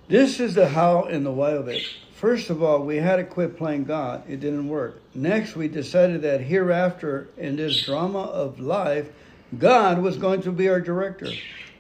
[0.09, 1.83] This is the how and the why of it.
[2.15, 4.23] First of all, we had to quit playing God.
[4.29, 5.03] It didn't work.
[5.15, 9.11] Next, we decided that hereafter, in this drama of life,
[9.59, 11.31] God was going to be our director.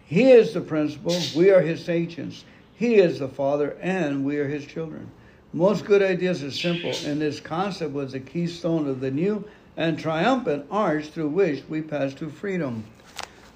[0.07, 2.44] He is the principal, we are his agents.
[2.76, 5.11] He is the father, and we are his children.
[5.52, 9.44] Most good ideas are simple, and this concept was the keystone of the new
[9.76, 12.85] and triumphant arch through which we pass to freedom.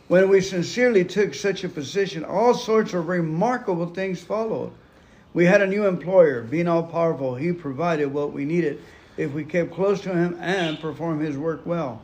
[0.09, 4.73] When we sincerely took such a position, all sorts of remarkable things followed.
[5.35, 7.37] We had a new employer, being all powerful.
[7.37, 8.83] He provided what we needed
[9.17, 12.03] if we kept close to him and performed his work well.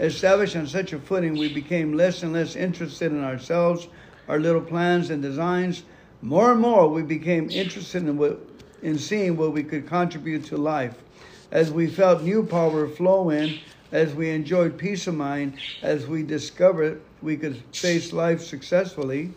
[0.00, 3.86] Established on such a footing, we became less and less interested in ourselves,
[4.28, 5.84] our little plans and designs.
[6.20, 8.40] More and more, we became interested in, what,
[8.82, 10.96] in seeing what we could contribute to life.
[11.52, 13.60] As we felt new power flow in,
[13.92, 19.32] as we enjoyed peace of mind, as we discovered we could face life successfully,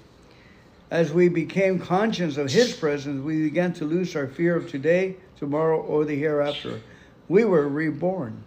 [0.89, 5.17] as we became conscious of His presence, we began to lose our fear of today,
[5.37, 6.81] tomorrow, or the hereafter.
[7.27, 8.43] We were reborn.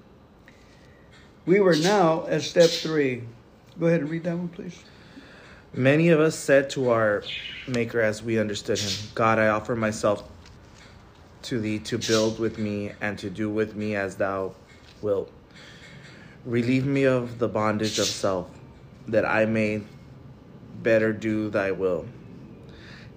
[1.46, 3.24] We were now at step three.
[3.78, 4.82] Go ahead and read that one, please.
[5.72, 7.22] Many of us said to our
[7.66, 10.28] Maker as we understood Him, God, I offer myself
[11.42, 14.54] to Thee to build with me and to do with me as Thou
[15.00, 15.32] wilt.
[16.44, 18.48] Relieve me of the bondage of self,
[19.08, 19.82] that I may
[20.82, 22.04] better do Thy will.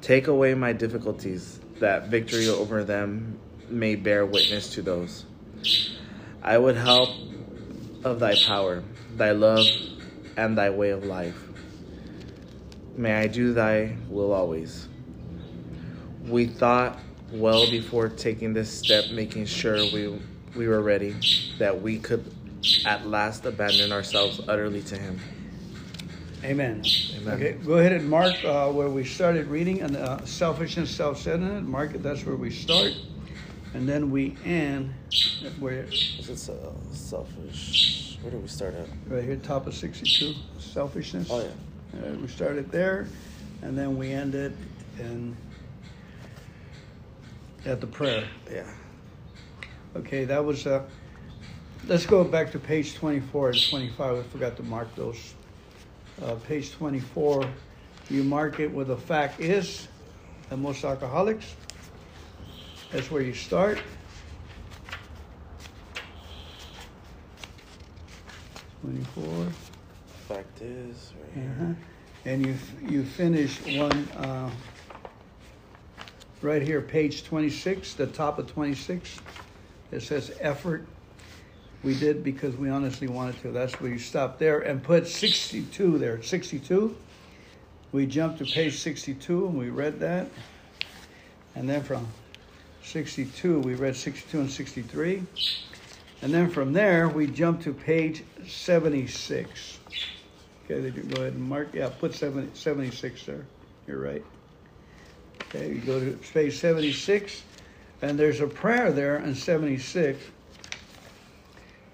[0.01, 5.25] Take away my difficulties, that victory over them may bear witness to those.
[6.41, 7.09] I would help
[8.03, 8.83] of thy power,
[9.15, 9.65] thy love,
[10.37, 11.37] and thy way of life.
[12.95, 14.87] May I do thy will always.
[16.27, 16.99] We thought
[17.31, 20.19] well before taking this step, making sure we,
[20.55, 21.15] we were ready,
[21.59, 22.23] that we could
[22.85, 25.19] at last abandon ourselves utterly to Him.
[26.43, 26.83] Amen.
[27.15, 27.33] Amen.
[27.35, 31.63] Okay, go ahead and mark uh, where we started reading and uh, selfishness, self-centeredness.
[31.63, 32.03] Mark it.
[32.03, 32.93] That's where we start,
[33.73, 34.93] and then we end
[35.45, 38.17] at where Is it so selfish?
[38.21, 38.87] Where do we start at?
[39.07, 40.33] right here, top of sixty-two.
[40.59, 41.27] Selfishness.
[41.29, 42.07] Oh, yeah.
[42.07, 43.07] Uh, we started there,
[43.61, 44.55] and then we ended
[44.99, 45.35] in
[47.65, 48.25] at the prayer.
[48.51, 48.65] Yeah.
[49.95, 50.65] Okay, that was.
[50.65, 50.83] Uh,
[51.87, 54.17] let's go back to page twenty-four and twenty-five.
[54.19, 55.33] I forgot to mark those.
[56.23, 57.43] Uh, page twenty-four,
[58.09, 59.87] you mark it with a fact is
[60.49, 61.55] that most alcoholics.
[62.93, 63.79] That's where you start.
[68.81, 69.47] Twenty-four.
[70.27, 71.55] Fact is, right here.
[71.59, 71.73] Uh-huh.
[72.25, 72.55] And you
[72.87, 74.51] you finish one uh,
[76.43, 79.19] right here, page 26, the top of 26.
[79.91, 80.85] It says effort.
[81.83, 83.51] We did because we honestly wanted to.
[83.51, 86.21] That's where you stop there and put 62 there.
[86.21, 86.95] 62.
[87.91, 90.27] We jumped to page 62 and we read that.
[91.55, 92.07] And then from
[92.83, 95.23] 62, we read 62 and 63.
[96.21, 99.79] And then from there, we jump to page 76.
[100.65, 101.73] Okay, they do go ahead and mark.
[101.73, 103.45] Yeah, put 70, 76 there.
[103.87, 104.23] You're right.
[105.47, 107.43] Okay, you go to page 76,
[108.01, 110.19] and there's a prayer there in 76.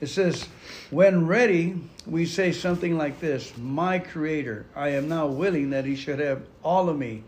[0.02, 0.48] It says,
[0.92, 5.96] When ready, we say something like this My Creator, I am now willing that He
[5.96, 7.24] should have all of me,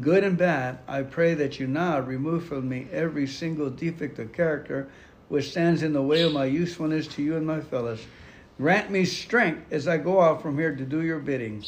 [0.00, 0.78] good and bad.
[0.88, 4.88] I pray that you now remove from me every single defect of character
[5.28, 8.04] which stands in the way of my usefulness to you and my fellows.
[8.58, 11.64] Grant me strength as I go out from here to do your bidding.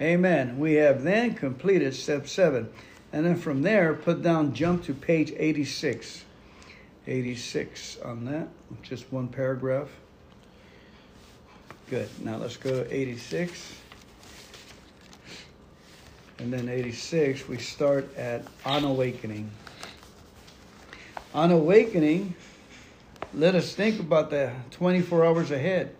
[0.00, 0.58] Amen.
[0.58, 2.70] We have then completed step seven.
[3.12, 6.24] And then from there, put down, jump to page 86.
[7.06, 8.48] 86 on that,
[8.82, 9.88] just one paragraph.
[11.90, 12.08] Good.
[12.24, 13.81] Now let's go to 86.
[16.42, 19.48] And then 86, we start at On Awakening.
[21.32, 22.34] On Awakening,
[23.32, 25.94] let us think about the 24 hours ahead.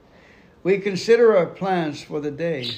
[0.64, 2.72] We consider our plans for the day.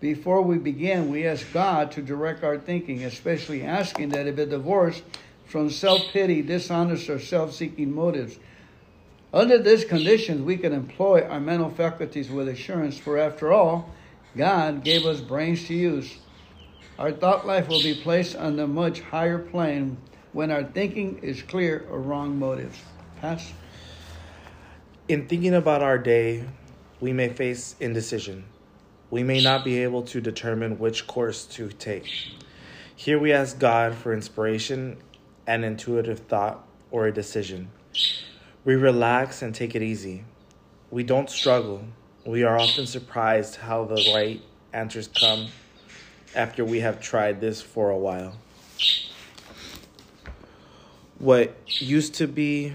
[0.00, 4.44] Before we begin, we ask God to direct our thinking, especially asking that it be
[4.44, 5.02] divorced
[5.46, 8.38] from self pity, dishonest, or self seeking motives.
[9.32, 13.88] Under these conditions, we can employ our mental faculties with assurance, for after all,
[14.36, 16.18] God gave us brains to use.
[16.98, 19.96] Our thought life will be placed on a much higher plane
[20.32, 22.78] when our thinking is clear of wrong motives.
[23.20, 23.52] Pass.
[25.08, 26.44] In thinking about our day,
[27.00, 28.44] we may face indecision.
[29.10, 32.10] We may not be able to determine which course to take.
[32.94, 34.98] Here we ask God for inspiration
[35.46, 37.70] and intuitive thought or a decision.
[38.64, 40.24] We relax and take it easy.
[40.90, 41.84] We don't struggle.
[42.24, 44.40] We are often surprised how the right
[44.72, 45.48] answers come
[46.34, 48.34] after we have tried this for a while.
[51.18, 52.72] What used to be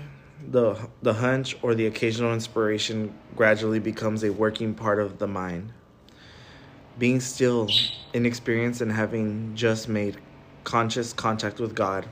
[0.52, 5.74] the the hunch or the occasional inspiration gradually becomes a working part of the mind.
[7.00, 7.70] Being still,
[8.14, 10.18] inexperienced, and having just made
[10.64, 12.08] conscious contact with God,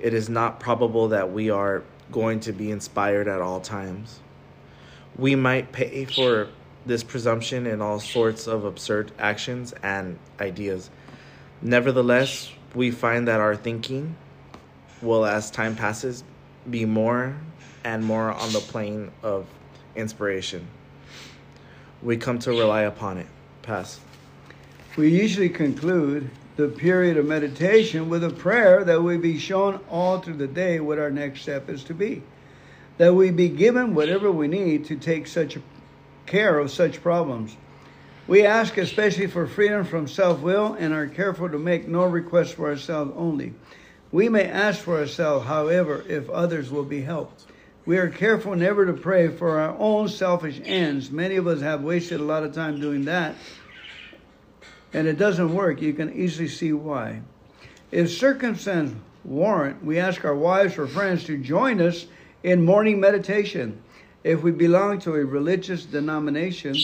[0.00, 4.20] it is not probable that we are going to be inspired at all times.
[5.16, 6.48] We might pay for
[6.86, 10.88] this presumption in all sorts of absurd actions and ideas.
[11.60, 14.16] Nevertheless, we find that our thinking
[15.02, 16.22] will, as time passes,
[16.70, 17.36] be more
[17.84, 19.46] and more on the plane of
[19.94, 20.66] inspiration.
[22.02, 23.26] We come to rely upon it.
[23.62, 24.00] Pass.
[24.96, 30.20] We usually conclude the period of meditation with a prayer that we be shown all
[30.20, 32.22] through the day what our next step is to be.
[32.98, 35.58] That we be given whatever we need to take such
[36.26, 37.56] care of such problems.
[38.26, 42.52] We ask especially for freedom from self will and are careful to make no requests
[42.52, 43.54] for ourselves only.
[44.10, 47.44] We may ask for ourselves, however, if others will be helped.
[47.84, 51.10] We are careful never to pray for our own selfish ends.
[51.10, 53.36] Many of us have wasted a lot of time doing that,
[54.92, 55.80] and it doesn't work.
[55.80, 57.20] You can easily see why.
[57.92, 62.06] If circumstances warrant, we ask our wives or friends to join us
[62.42, 63.80] in morning meditation.
[64.26, 66.74] If we belong to a religious denomination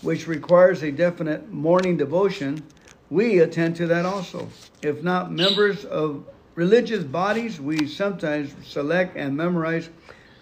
[0.00, 2.62] which requires a definite morning devotion,
[3.10, 4.48] we attend to that also.
[4.80, 6.24] If not members of
[6.54, 9.88] religious bodies, we sometimes select and memorize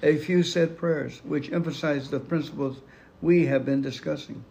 [0.03, 2.83] a few set prayers, which emphasize the principles
[3.23, 4.45] we have been discussing.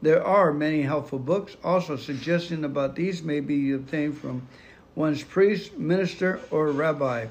[0.00, 1.56] There are many helpful books.
[1.64, 4.46] Also, suggestions about these may be obtained from
[4.94, 7.26] one's priest, minister, or rabbi.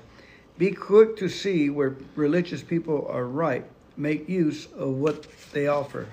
[0.58, 3.64] Be quick to see where religious people are right.
[4.02, 6.08] Make use of what they offer.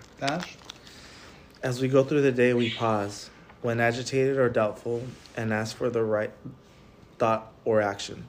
[1.63, 3.31] As we go through the day, we pause
[3.63, 5.05] when agitated or doubtful
[5.39, 6.31] and ask for the right
[7.17, 8.27] thought or action.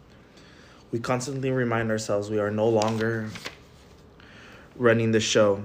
[0.93, 3.31] We constantly remind ourselves we are no longer
[4.77, 5.61] running the show,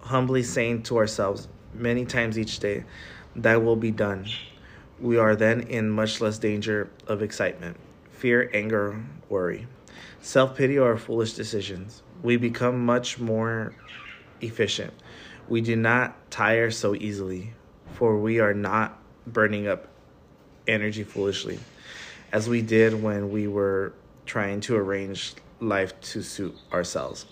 [0.00, 2.84] humbly saying to ourselves many times each day,
[3.34, 4.26] That will be done.
[5.00, 7.78] We are then in much less danger of excitement,
[8.10, 9.68] fear, anger, worry,
[10.20, 12.02] self pity, or foolish decisions.
[12.22, 13.74] We become much more
[14.40, 14.92] efficient.
[15.48, 17.54] We do not tire so easily,
[17.94, 19.88] for we are not burning up
[20.66, 21.58] energy foolishly,
[22.32, 23.92] as we did when we were
[24.26, 27.26] trying to arrange life to suit ourselves.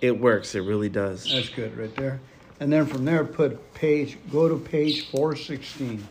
[0.00, 1.24] It works, it really does.
[1.32, 2.20] That's good right there.
[2.60, 6.06] And then from there, put page, go to page 416,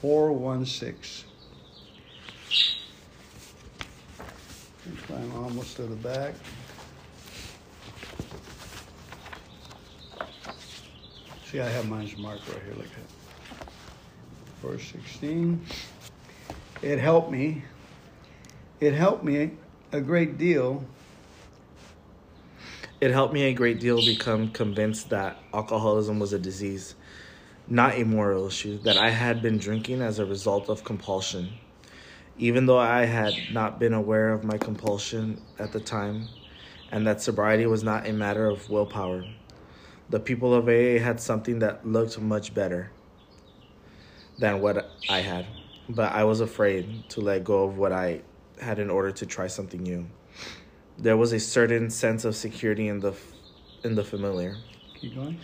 [0.00, 1.28] 416.
[5.10, 6.34] I'm almost to the back.
[11.46, 13.70] See, I have mine's marked right here, like that.
[14.60, 15.64] 416.
[16.82, 17.62] It helped me.
[18.80, 19.52] It helped me
[19.92, 20.84] a great deal.
[23.00, 26.94] It helped me a great deal become convinced that alcoholism was a disease,
[27.66, 31.50] not a moral issue, that I had been drinking as a result of compulsion.
[32.38, 36.28] Even though I had not been aware of my compulsion at the time,
[36.90, 39.24] and that sobriety was not a matter of willpower.
[40.08, 42.92] The people of AA had something that looked much better
[44.38, 45.46] than what I had,
[45.88, 48.22] but I was afraid to let go of what I
[48.60, 50.06] had in order to try something new.
[50.96, 53.14] There was a certain sense of security in the
[53.84, 54.56] in the familiar.
[54.94, 55.40] Keep going.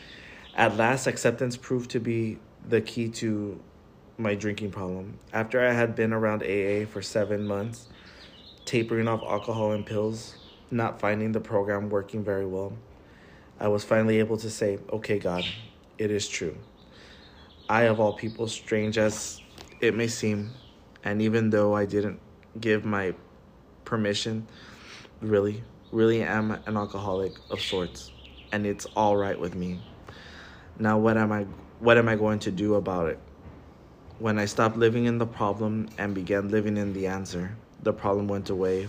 [0.57, 2.39] At last, acceptance proved to be
[2.69, 3.61] the key to
[4.19, 5.19] my drinking problem.
[5.33, 7.87] After I had been around AA for seven months,
[8.65, 10.37] tapering off alcohol and pills,
[10.71, 12.73] not finding the program working very well,
[13.59, 15.45] I was finally able to say, Okay, God,
[15.99, 16.57] it is true.
[17.69, 19.41] I, of all people, strange as
[19.81, 20.51] it may seem,
[21.03, 22.21] and even though I didn't
[22.61, 23.15] give my
[23.85, 24.47] permission,
[25.21, 28.11] really, really am an alcoholic of sorts,
[28.53, 29.81] and it's all right with me.
[30.79, 31.47] Now, what am I?
[31.81, 33.19] What am I going to do about it?
[34.19, 38.29] When I stopped living in the problem and began living in the answer, the problem
[38.29, 38.89] went away.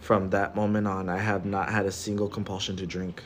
[0.00, 3.22] From that moment on, I have not had a single compulsion to drink.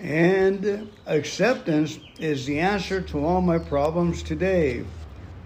[0.00, 4.84] And acceptance is the answer to all my problems today.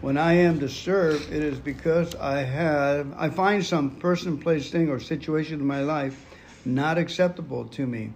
[0.00, 4.88] When I am disturbed, it is because I have I find some person, place, thing,
[4.88, 6.18] or situation in my life
[6.64, 8.12] not acceptable to me.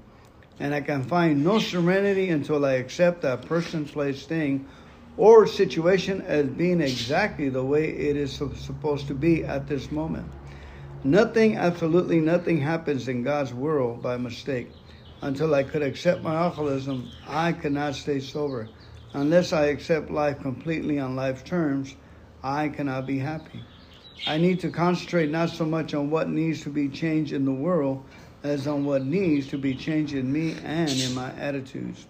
[0.58, 4.66] And I can find no serenity until I accept that person, place, thing,
[5.18, 10.26] or situation as being exactly the way it is supposed to be at this moment.
[11.04, 14.70] Nothing, absolutely nothing happens in God's world by mistake.
[15.22, 18.68] Until I could accept my alcoholism, I could not stay sober.
[19.14, 21.94] Unless I accept life completely on life's terms,
[22.42, 23.62] I cannot be happy.
[24.26, 27.52] I need to concentrate not so much on what needs to be changed in the
[27.52, 28.04] world
[28.42, 32.06] as on what needs to be changed in me and in my attitudes.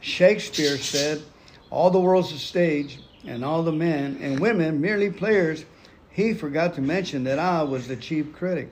[0.00, 1.22] Shakespeare said,
[1.70, 5.64] All the world's a stage, and all the men and women merely players.
[6.10, 8.70] He forgot to mention that I was the chief critic.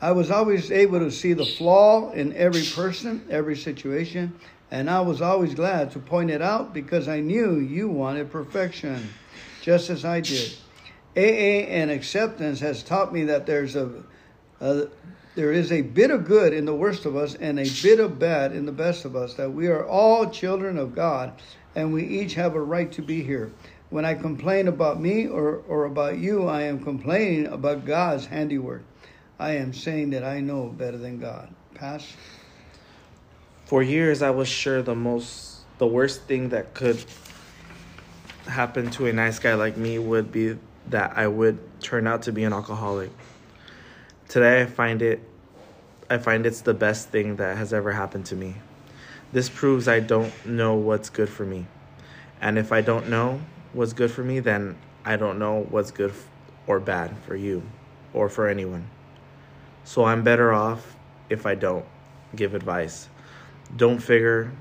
[0.00, 4.38] I was always able to see the flaw in every person, every situation,
[4.70, 9.08] and I was always glad to point it out because I knew you wanted perfection,
[9.62, 10.52] just as I did.
[11.16, 13.90] AA and acceptance has taught me that there's a,
[14.60, 14.88] a
[15.34, 18.18] there is a bit of good in the worst of us and a bit of
[18.18, 21.32] bad in the best of us, that we are all children of God
[21.76, 23.52] and we each have a right to be here.
[23.90, 28.82] When I complain about me or, or about you, I am complaining about God's handiwork.
[29.38, 31.54] I am saying that I know better than God.
[31.74, 32.16] Pass.
[33.66, 37.04] For years, I was sure the most, the worst thing that could
[38.46, 40.56] happen to a nice guy like me would be
[40.88, 43.10] that I would turn out to be an alcoholic.
[44.28, 45.20] Today, I find it,
[46.08, 48.54] I find it's the best thing that has ever happened to me.
[49.36, 51.66] This proves I don't know what's good for me,
[52.40, 53.42] and if I don't know
[53.74, 56.14] what's good for me, then I don't know what's good
[56.66, 57.62] or bad for you
[58.14, 58.88] or for anyone.
[59.84, 60.96] So I'm better off
[61.28, 61.84] if I don't
[62.34, 63.10] give advice.
[63.76, 64.52] Don't figure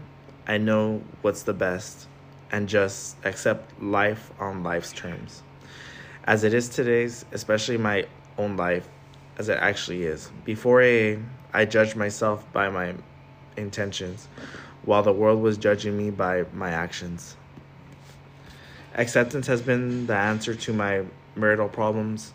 [0.45, 2.09] I know what's the best
[2.51, 5.41] and just accept life on life's terms.
[6.25, 8.05] as it is today's, especially my
[8.37, 8.89] own life,
[9.37, 10.29] as it actually is.
[10.43, 11.15] Before AA,
[11.53, 12.95] I judged myself by my
[13.57, 14.27] intentions,
[14.85, 17.35] while the world was judging me by my actions.
[18.93, 21.03] Acceptance has been the answer to my
[21.35, 22.31] marital problems.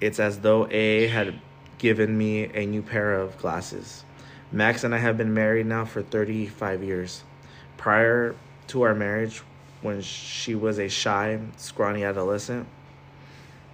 [0.00, 1.40] It's as though AA had
[1.78, 4.04] given me a new pair of glasses.
[4.52, 7.24] Max and I have been married now for 35 years.
[7.76, 8.34] Prior
[8.68, 9.42] to our marriage,
[9.82, 12.66] when she was a shy, scrawny adolescent,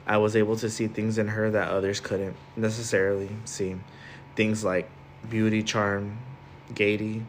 [0.06, 3.76] I was able to see things in her that others couldn't necessarily see.
[4.34, 4.90] Things like
[5.28, 6.18] beauty, charm,
[6.74, 7.24] gaiety,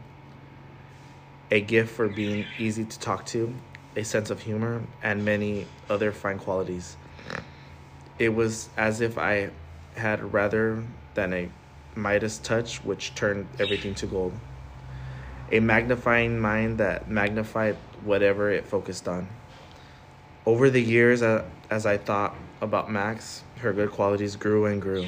[1.51, 3.53] a gift for being easy to talk to,
[3.97, 6.95] a sense of humor, and many other fine qualities.
[8.17, 9.49] It was as if I
[9.95, 10.81] had rather
[11.13, 11.49] than a
[11.93, 14.33] Midas touch, which turned everything to gold.
[15.51, 17.75] A magnifying mind that magnified
[18.05, 19.27] whatever it focused on.
[20.45, 25.05] Over the years, uh, as I thought about Max, her good qualities grew and grew.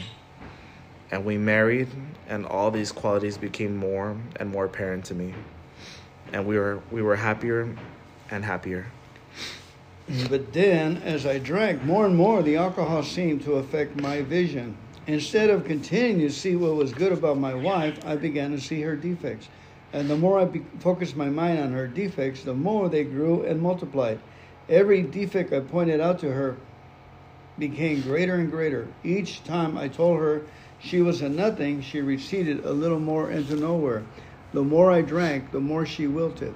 [1.09, 1.87] And we married,
[2.27, 5.33] and all these qualities became more and more apparent to me.
[6.33, 7.75] And we were we were happier
[8.29, 8.87] and happier.
[10.29, 14.75] But then, as I drank more and more, the alcohol seemed to affect my vision.
[15.07, 18.81] Instead of continuing to see what was good about my wife, I began to see
[18.81, 19.47] her defects.
[19.93, 23.43] And the more I be- focused my mind on her defects, the more they grew
[23.43, 24.19] and multiplied.
[24.67, 26.57] Every defect I pointed out to her
[27.59, 28.87] became greater and greater.
[29.03, 30.41] Each time I told her
[30.79, 34.03] she was a nothing, she receded a little more into nowhere.
[34.53, 36.53] The more I drank, the more she wilted.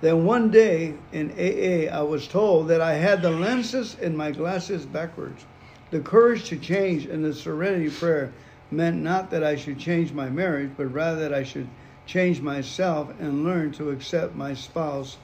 [0.00, 4.30] Then one day in AA, I was told that I had the lenses in my
[4.30, 5.44] glasses backwards.
[5.90, 8.32] The courage to change and the serenity prayer
[8.70, 11.68] meant not that I should change my marriage, but rather that I should
[12.06, 15.16] change myself and learn to accept my spouse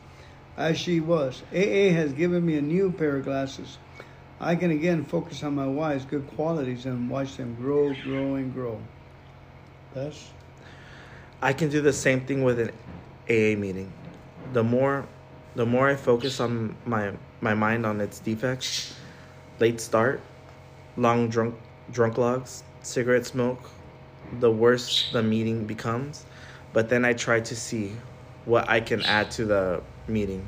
[0.57, 1.43] as she was.
[1.53, 3.79] AA has given me a new pair of glasses.
[4.41, 8.53] I can again focus on my wife's good qualities and watch them grow, grow, and
[8.53, 8.81] grow.
[9.95, 10.33] Thus,
[11.45, 12.71] I can do the same thing with an
[13.29, 13.93] AA meeting.
[14.53, 15.05] The more
[15.57, 18.95] the more I focus on my my mind on its defects,
[19.59, 20.21] late start,
[20.97, 21.57] long drunk
[21.91, 23.71] drunkalogs, cigarette smoke,
[24.39, 26.25] the worse the meeting becomes.
[26.73, 27.93] But then I try to see
[28.45, 30.47] what I can add to the meeting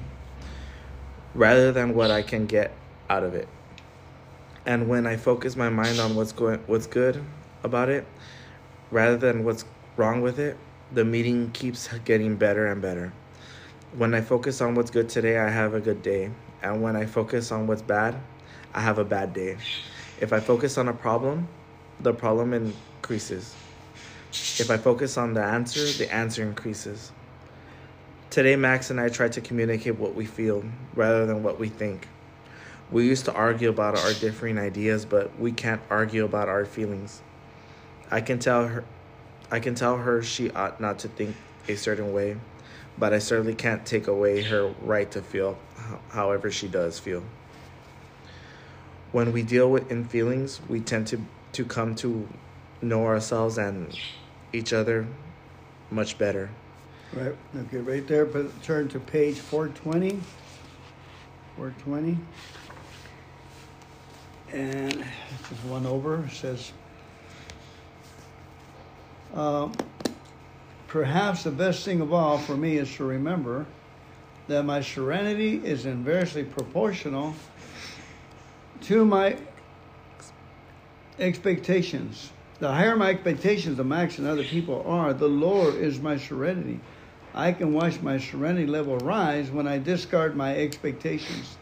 [1.35, 2.73] rather than what I can get
[3.11, 3.49] out of it.
[4.65, 7.21] And when I focus my mind on what's going what's good
[7.65, 8.07] about it
[8.93, 9.65] rather than what's
[9.97, 10.57] wrong with it,
[10.93, 13.13] the meeting keeps getting better and better.
[13.97, 16.31] When I focus on what's good today, I have a good day.
[16.63, 18.15] And when I focus on what's bad,
[18.75, 19.57] I have a bad day.
[20.21, 21.49] If I focus on a problem,
[22.01, 23.55] the problem increases.
[24.31, 27.13] If I focus on the answer, the answer increases.
[28.31, 30.65] Today, Max and I try to communicate what we feel
[30.95, 32.09] rather than what we think.
[32.91, 37.23] We used to argue about our differing ideas, but we can't argue about our feelings.
[38.11, 38.85] I can tell her
[39.55, 41.37] I can tell her she ought not to think
[41.69, 42.37] a certain way,
[42.99, 45.57] but I certainly can't take away her right to feel
[46.09, 47.23] however she does feel.
[49.13, 51.21] When we deal with in feelings, we tend to
[51.53, 52.29] to come to
[52.83, 53.97] know ourselves and
[54.53, 55.07] each other
[55.89, 56.51] much better.
[57.13, 60.19] right, okay, right there, but turn to page 420.
[61.55, 62.19] 420.
[64.53, 65.05] And
[65.49, 66.73] just one over says,
[69.35, 69.73] um,
[70.87, 73.67] perhaps the best thing of all for me is to remember
[74.47, 77.35] that my serenity is inversely proportional
[78.83, 79.37] to my
[81.19, 82.31] expectations.
[82.61, 86.81] The higher my expectations of Max and other people are, the lower is my serenity.
[87.35, 91.57] I can watch my serenity level rise when I discard my expectations.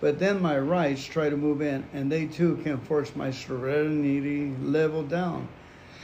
[0.00, 4.54] But then my rights try to move in, and they too can force my serenity
[4.62, 5.48] level down.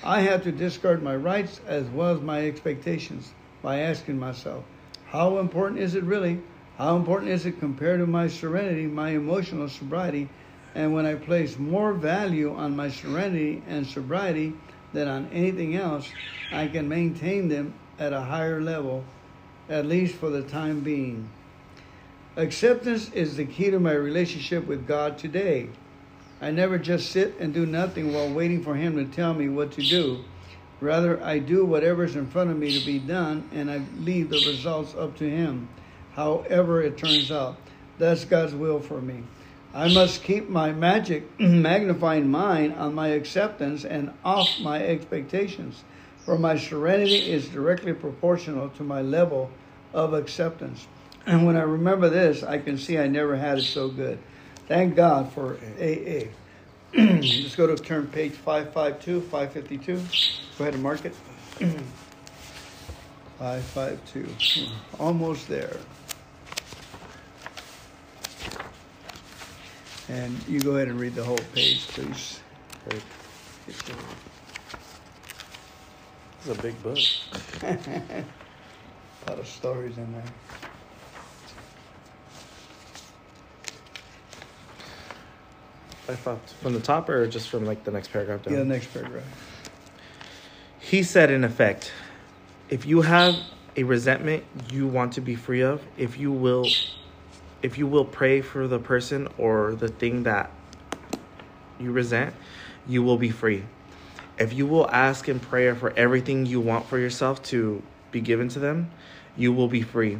[0.06, 3.32] I had to discard my rights as well as my expectations
[3.62, 4.62] by asking myself,
[5.06, 6.40] how important is it really?
[6.76, 10.28] How important is it compared to my serenity, my emotional sobriety?
[10.74, 14.52] And when I place more value on my serenity and sobriety
[14.92, 16.12] than on anything else,
[16.52, 19.04] I can maintain them at a higher level,
[19.70, 21.30] at least for the time being.
[22.36, 25.68] Acceptance is the key to my relationship with God today.
[26.40, 29.72] I never just sit and do nothing while waiting for Him to tell me what
[29.72, 30.24] to do.
[30.80, 34.44] Rather, I do whatever's in front of me to be done and I leave the
[34.46, 35.68] results up to Him,
[36.12, 37.56] however it turns out.
[37.98, 39.22] That's God's will for me.
[39.72, 45.82] I must keep my magic magnifying mind on my acceptance and off my expectations,
[46.24, 49.50] for my serenity is directly proportional to my level
[49.92, 50.86] of acceptance.
[51.26, 54.18] And when I remember this, I can see I never had it so good.
[54.66, 56.28] Thank God for AA.
[56.94, 59.96] Let's go to turn page 552, 552.
[59.96, 61.14] Go ahead and mark it.
[63.38, 64.66] 552.
[64.98, 65.76] Almost there.
[70.08, 72.40] And you go ahead and read the whole page, please.
[72.88, 73.02] Great.
[73.66, 73.82] It's
[76.48, 76.98] a big book.
[77.62, 78.24] a
[79.28, 80.70] lot of stories in there.
[86.08, 88.54] I thought from the top or just from like the next paragraph down.
[88.54, 89.24] Yeah, the next paragraph.
[90.78, 91.92] He said, in effect,
[92.68, 93.36] if you have
[93.76, 96.68] a resentment you want to be free of, if you will,
[97.62, 100.50] if you will pray for the person or the thing that
[101.80, 102.34] you resent,
[102.86, 103.64] you will be free.
[104.38, 108.48] If you will ask in prayer for everything you want for yourself to be given
[108.50, 108.90] to them,
[109.36, 110.18] you will be free.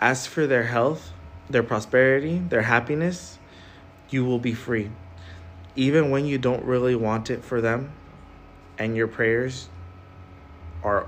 [0.00, 1.12] Ask for their health,
[1.48, 3.37] their prosperity, their happiness,
[4.10, 4.90] you will be free.
[5.76, 7.92] Even when you don't really want it for them
[8.78, 9.68] and your prayers
[10.82, 11.06] are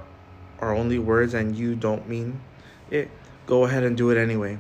[0.59, 2.41] are only words and you don't mean
[2.91, 3.11] it,
[3.47, 4.59] go ahead and do it anyway.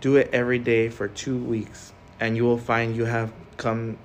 [0.00, 3.98] Do it every day for 2 weeks and you will find you have come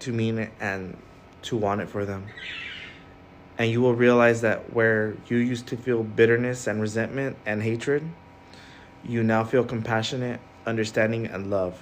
[0.00, 0.96] to mean it and
[1.42, 2.28] to want it for them.
[3.58, 8.02] And you will realize that where you used to feel bitterness and resentment and hatred,
[9.04, 11.80] you now feel compassionate, understanding, and love.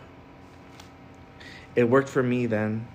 [1.75, 2.87] It worked for me then,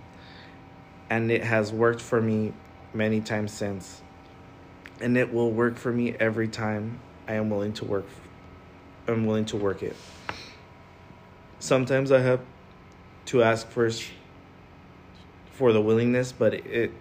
[1.09, 2.53] and it has worked for me
[2.93, 4.01] many times since.
[5.01, 8.05] And it will work for me every time I am willing to work
[9.07, 9.95] I'm willing to work it.
[11.59, 12.41] Sometimes I have
[13.27, 14.09] to ask first
[15.53, 16.91] for the willingness, but it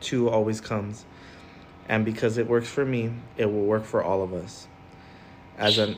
[0.00, 1.04] too always comes.
[1.88, 4.66] And because it works for me, it will work for all of us.
[5.58, 5.96] As an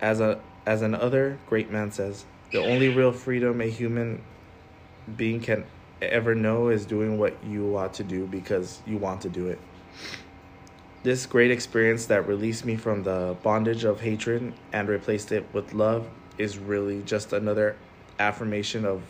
[0.00, 4.22] as a as another great man says, the only real freedom a human
[5.16, 5.64] being can
[6.00, 9.58] ever know is doing what you want to do because you want to do it.
[11.02, 15.72] This great experience that released me from the bondage of hatred and replaced it with
[15.72, 17.76] love is really just another
[18.18, 19.02] affirmation of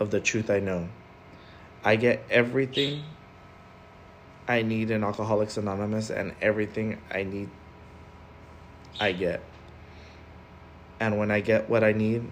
[0.00, 0.88] of the truth I know.
[1.84, 3.02] I get everything
[4.46, 7.50] I need in Alcoholics Anonymous and everything I need
[9.00, 9.42] I get.
[11.00, 12.24] And when I get what I need,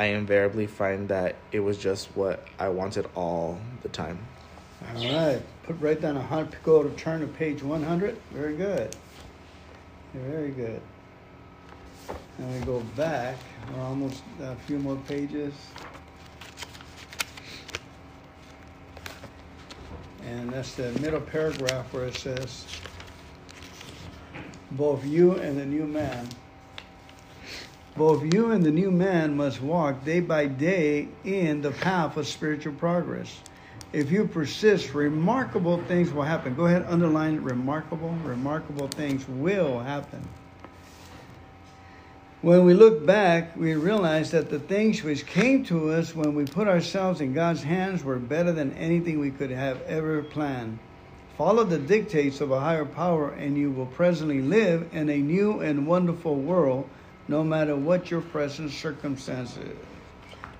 [0.00, 4.18] I invariably find that it was just what I wanted all the time.
[4.96, 5.42] All right.
[5.64, 6.56] Put right down a hundred.
[6.62, 8.16] Go to turn to page one hundred.
[8.32, 8.96] Very good.
[10.14, 10.80] Very good.
[12.38, 13.36] And we go back.
[13.74, 15.52] We're almost a few more pages.
[20.24, 22.64] And that's the middle paragraph where it says,
[24.70, 26.26] both you and the new man.
[28.00, 32.26] Both you and the new man must walk day by day in the path of
[32.26, 33.40] spiritual progress.
[33.92, 36.54] If you persist, remarkable things will happen.
[36.54, 37.42] Go ahead, underline it.
[37.42, 38.08] remarkable.
[38.24, 40.26] Remarkable things will happen.
[42.40, 46.46] When we look back, we realize that the things which came to us when we
[46.46, 50.78] put ourselves in God's hands were better than anything we could have ever planned.
[51.36, 55.60] Follow the dictates of a higher power, and you will presently live in a new
[55.60, 56.88] and wonderful world,
[57.30, 59.76] no matter what your present circumstances.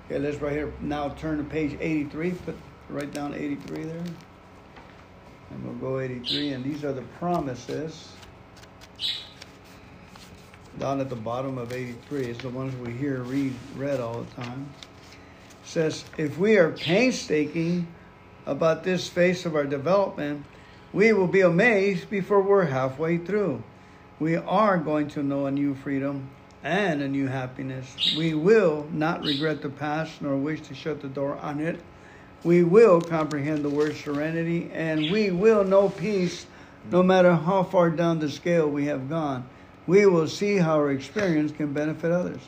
[0.07, 2.31] Okay, let's right here now turn to page 83.
[2.31, 2.57] Put
[2.89, 4.05] write down 83 there.
[5.51, 8.13] And we'll go 83, and these are the promises
[10.79, 14.43] down at the bottom of 83 is the ones we hear read read all the
[14.43, 14.69] time.
[14.81, 17.89] It says if we are painstaking
[18.47, 20.47] about this phase of our development,
[20.93, 23.61] we will be amazed before we're halfway through.
[24.21, 26.31] We are going to know a new freedom
[26.63, 28.15] and a new happiness.
[28.17, 31.81] We will not regret the past nor wish to shut the door on it.
[32.45, 36.47] We will comprehend the word serenity and we will know peace
[36.91, 39.47] no matter how far down the scale we have gone
[39.91, 42.41] we will see how our experience can benefit others.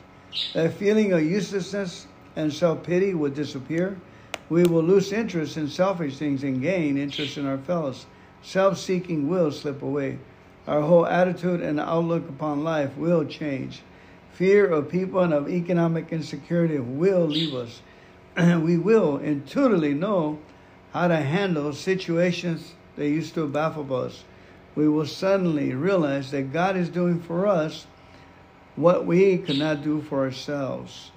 [0.53, 2.07] That feeling of uselessness
[2.37, 3.99] and self pity will disappear.
[4.47, 8.05] We will lose interest in selfish things and gain interest in our fellows.
[8.43, 10.19] Self seeking will slip away.
[10.67, 13.81] Our whole attitude and outlook upon life will change.
[14.33, 17.81] Fear of people and of economic insecurity will leave us.
[18.37, 20.39] we will intuitively know
[20.91, 24.23] how to handle situations that used to baffle us
[24.75, 27.85] we will suddenly realize that God is doing for us
[28.75, 31.11] what we could not do for ourselves.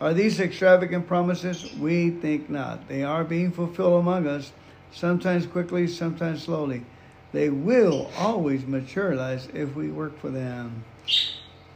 [0.00, 1.72] Are these extravagant promises?
[1.74, 2.88] We think not.
[2.88, 4.52] They are being fulfilled among us,
[4.90, 6.84] sometimes quickly, sometimes slowly.
[7.32, 10.84] They will always materialize if we work for them.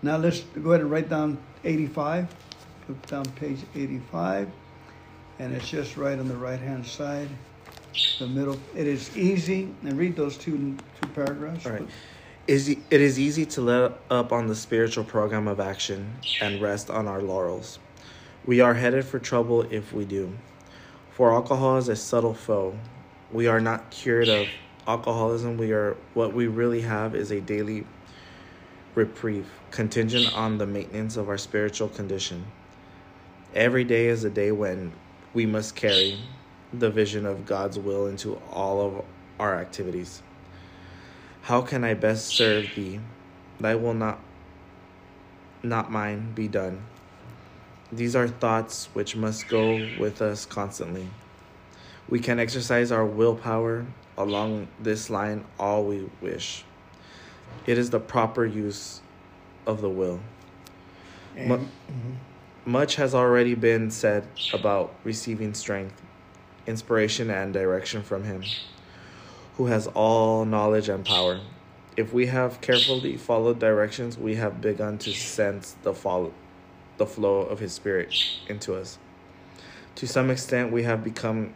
[0.02, 2.28] Now let's go ahead and write down 85.
[2.86, 4.48] flip down page 85,
[5.40, 7.28] and it's just right on the right hand side,
[8.18, 8.58] the middle.
[8.76, 11.66] It is easy, and read those two two paragraphs.
[11.66, 11.88] All right.
[12.46, 16.90] Is it is easy to let up on the spiritual program of action and rest
[16.90, 17.78] on our laurels.
[18.46, 20.32] We are headed for trouble if we do.
[21.10, 22.78] For alcohol is a subtle foe.
[23.32, 24.46] We are not cured of
[24.86, 25.58] alcoholism.
[25.58, 27.84] We are what we really have is a daily
[28.94, 32.46] reprieve, contingent on the maintenance of our spiritual condition.
[33.54, 34.92] Every day is a day when
[35.34, 36.18] we must carry
[36.72, 39.04] the vision of God's will into all of
[39.38, 40.22] our activities.
[41.42, 43.00] How can I best serve thee?
[43.60, 44.20] Thy will not
[45.62, 46.82] not mine be done.
[47.90, 51.08] These are thoughts which must go with us constantly.
[52.08, 53.86] We can exercise our willpower
[54.16, 56.64] along this line all we wish.
[57.66, 59.00] It is the proper use
[59.66, 60.20] of the will.
[61.36, 62.12] And, Mu- mm-hmm.
[62.64, 66.02] Much has already been said about receiving strength,
[66.66, 68.44] inspiration, and direction from Him,
[69.56, 71.40] who has all knowledge and power.
[71.96, 76.32] If we have carefully followed directions, we have begun to sense the follow,
[76.98, 78.14] the flow of His Spirit
[78.48, 78.98] into us.
[79.94, 81.54] To some extent, we have become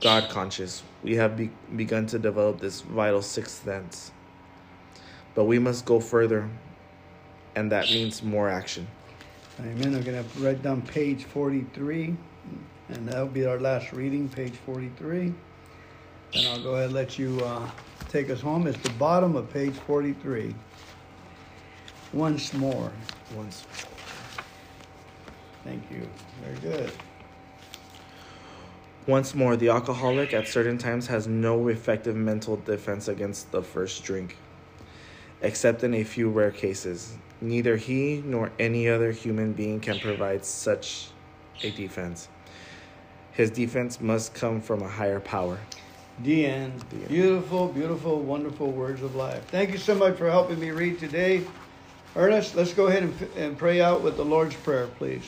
[0.00, 0.82] God conscious.
[1.02, 4.12] We have be- begun to develop this vital sixth sense.
[5.38, 6.50] But we must go further,
[7.54, 8.88] and that means more action.
[9.60, 9.94] Amen.
[9.94, 12.16] I'm going to write down page 43,
[12.88, 15.32] and that'll be our last reading, page 43.
[16.34, 17.70] And I'll go ahead and let you uh,
[18.08, 18.66] take us home.
[18.66, 20.56] It's the bottom of page 43.
[22.12, 22.90] Once more.
[23.36, 23.64] Once.
[23.84, 24.42] More.
[25.62, 26.08] Thank you.
[26.42, 26.92] Very good.
[29.06, 34.02] Once more, the alcoholic at certain times has no effective mental defense against the first
[34.02, 34.36] drink,
[35.42, 37.16] except in a few rare cases.
[37.40, 41.08] Neither he nor any other human being can provide such
[41.62, 42.28] a defense.
[43.32, 45.58] His defense must come from a higher power.
[46.22, 46.80] The end.
[46.90, 47.08] The end.
[47.08, 49.44] Beautiful, beautiful, wonderful words of life.
[49.46, 51.44] Thank you so much for helping me read today.
[52.16, 55.24] Ernest, let's go ahead and, and pray out with the Lord's Prayer, please.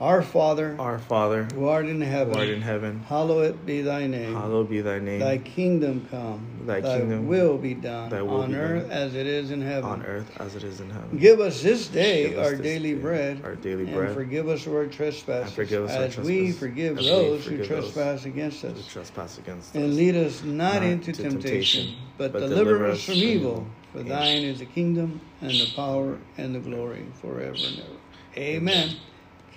[0.00, 4.06] Our Father, Our Father, who art in heaven, who art in heaven, hallowed be thy
[4.06, 4.32] name.
[4.32, 5.18] hallowed be thy name.
[5.18, 6.46] Thy kingdom come.
[6.66, 9.60] Thy kingdom- will be done thy will on be earth done as it is in
[9.60, 9.90] heaven.
[9.90, 11.18] on earth as it is in heaven.
[11.18, 13.40] Give us this day us our this daily day bread.
[13.42, 14.14] our daily and bread.
[14.14, 17.50] forgive us our trespasses And forgive us our as we forgive as we those who
[17.56, 18.86] forgive those trespass against us.
[18.86, 19.96] trespass against And us.
[19.96, 23.26] lead us not, Not into temptation, temptation, but, but deliver deliver us from evil.
[23.26, 23.66] evil.
[23.92, 27.88] For thine is the kingdom and the power and the glory forever and ever.
[28.36, 28.90] Amen.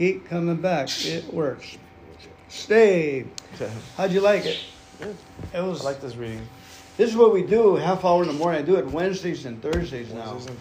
[0.01, 0.89] Keep coming back.
[1.05, 1.77] It works.
[2.49, 3.23] Stay.
[3.95, 4.57] How'd you like it?
[4.99, 5.15] Good.
[5.53, 5.81] It was.
[5.81, 6.41] I like this reading.
[6.97, 7.75] This is what we do.
[7.75, 8.63] Half hour in the morning.
[8.63, 10.31] I do it Wednesdays and Thursdays now.
[10.31, 10.59] Wednesdays and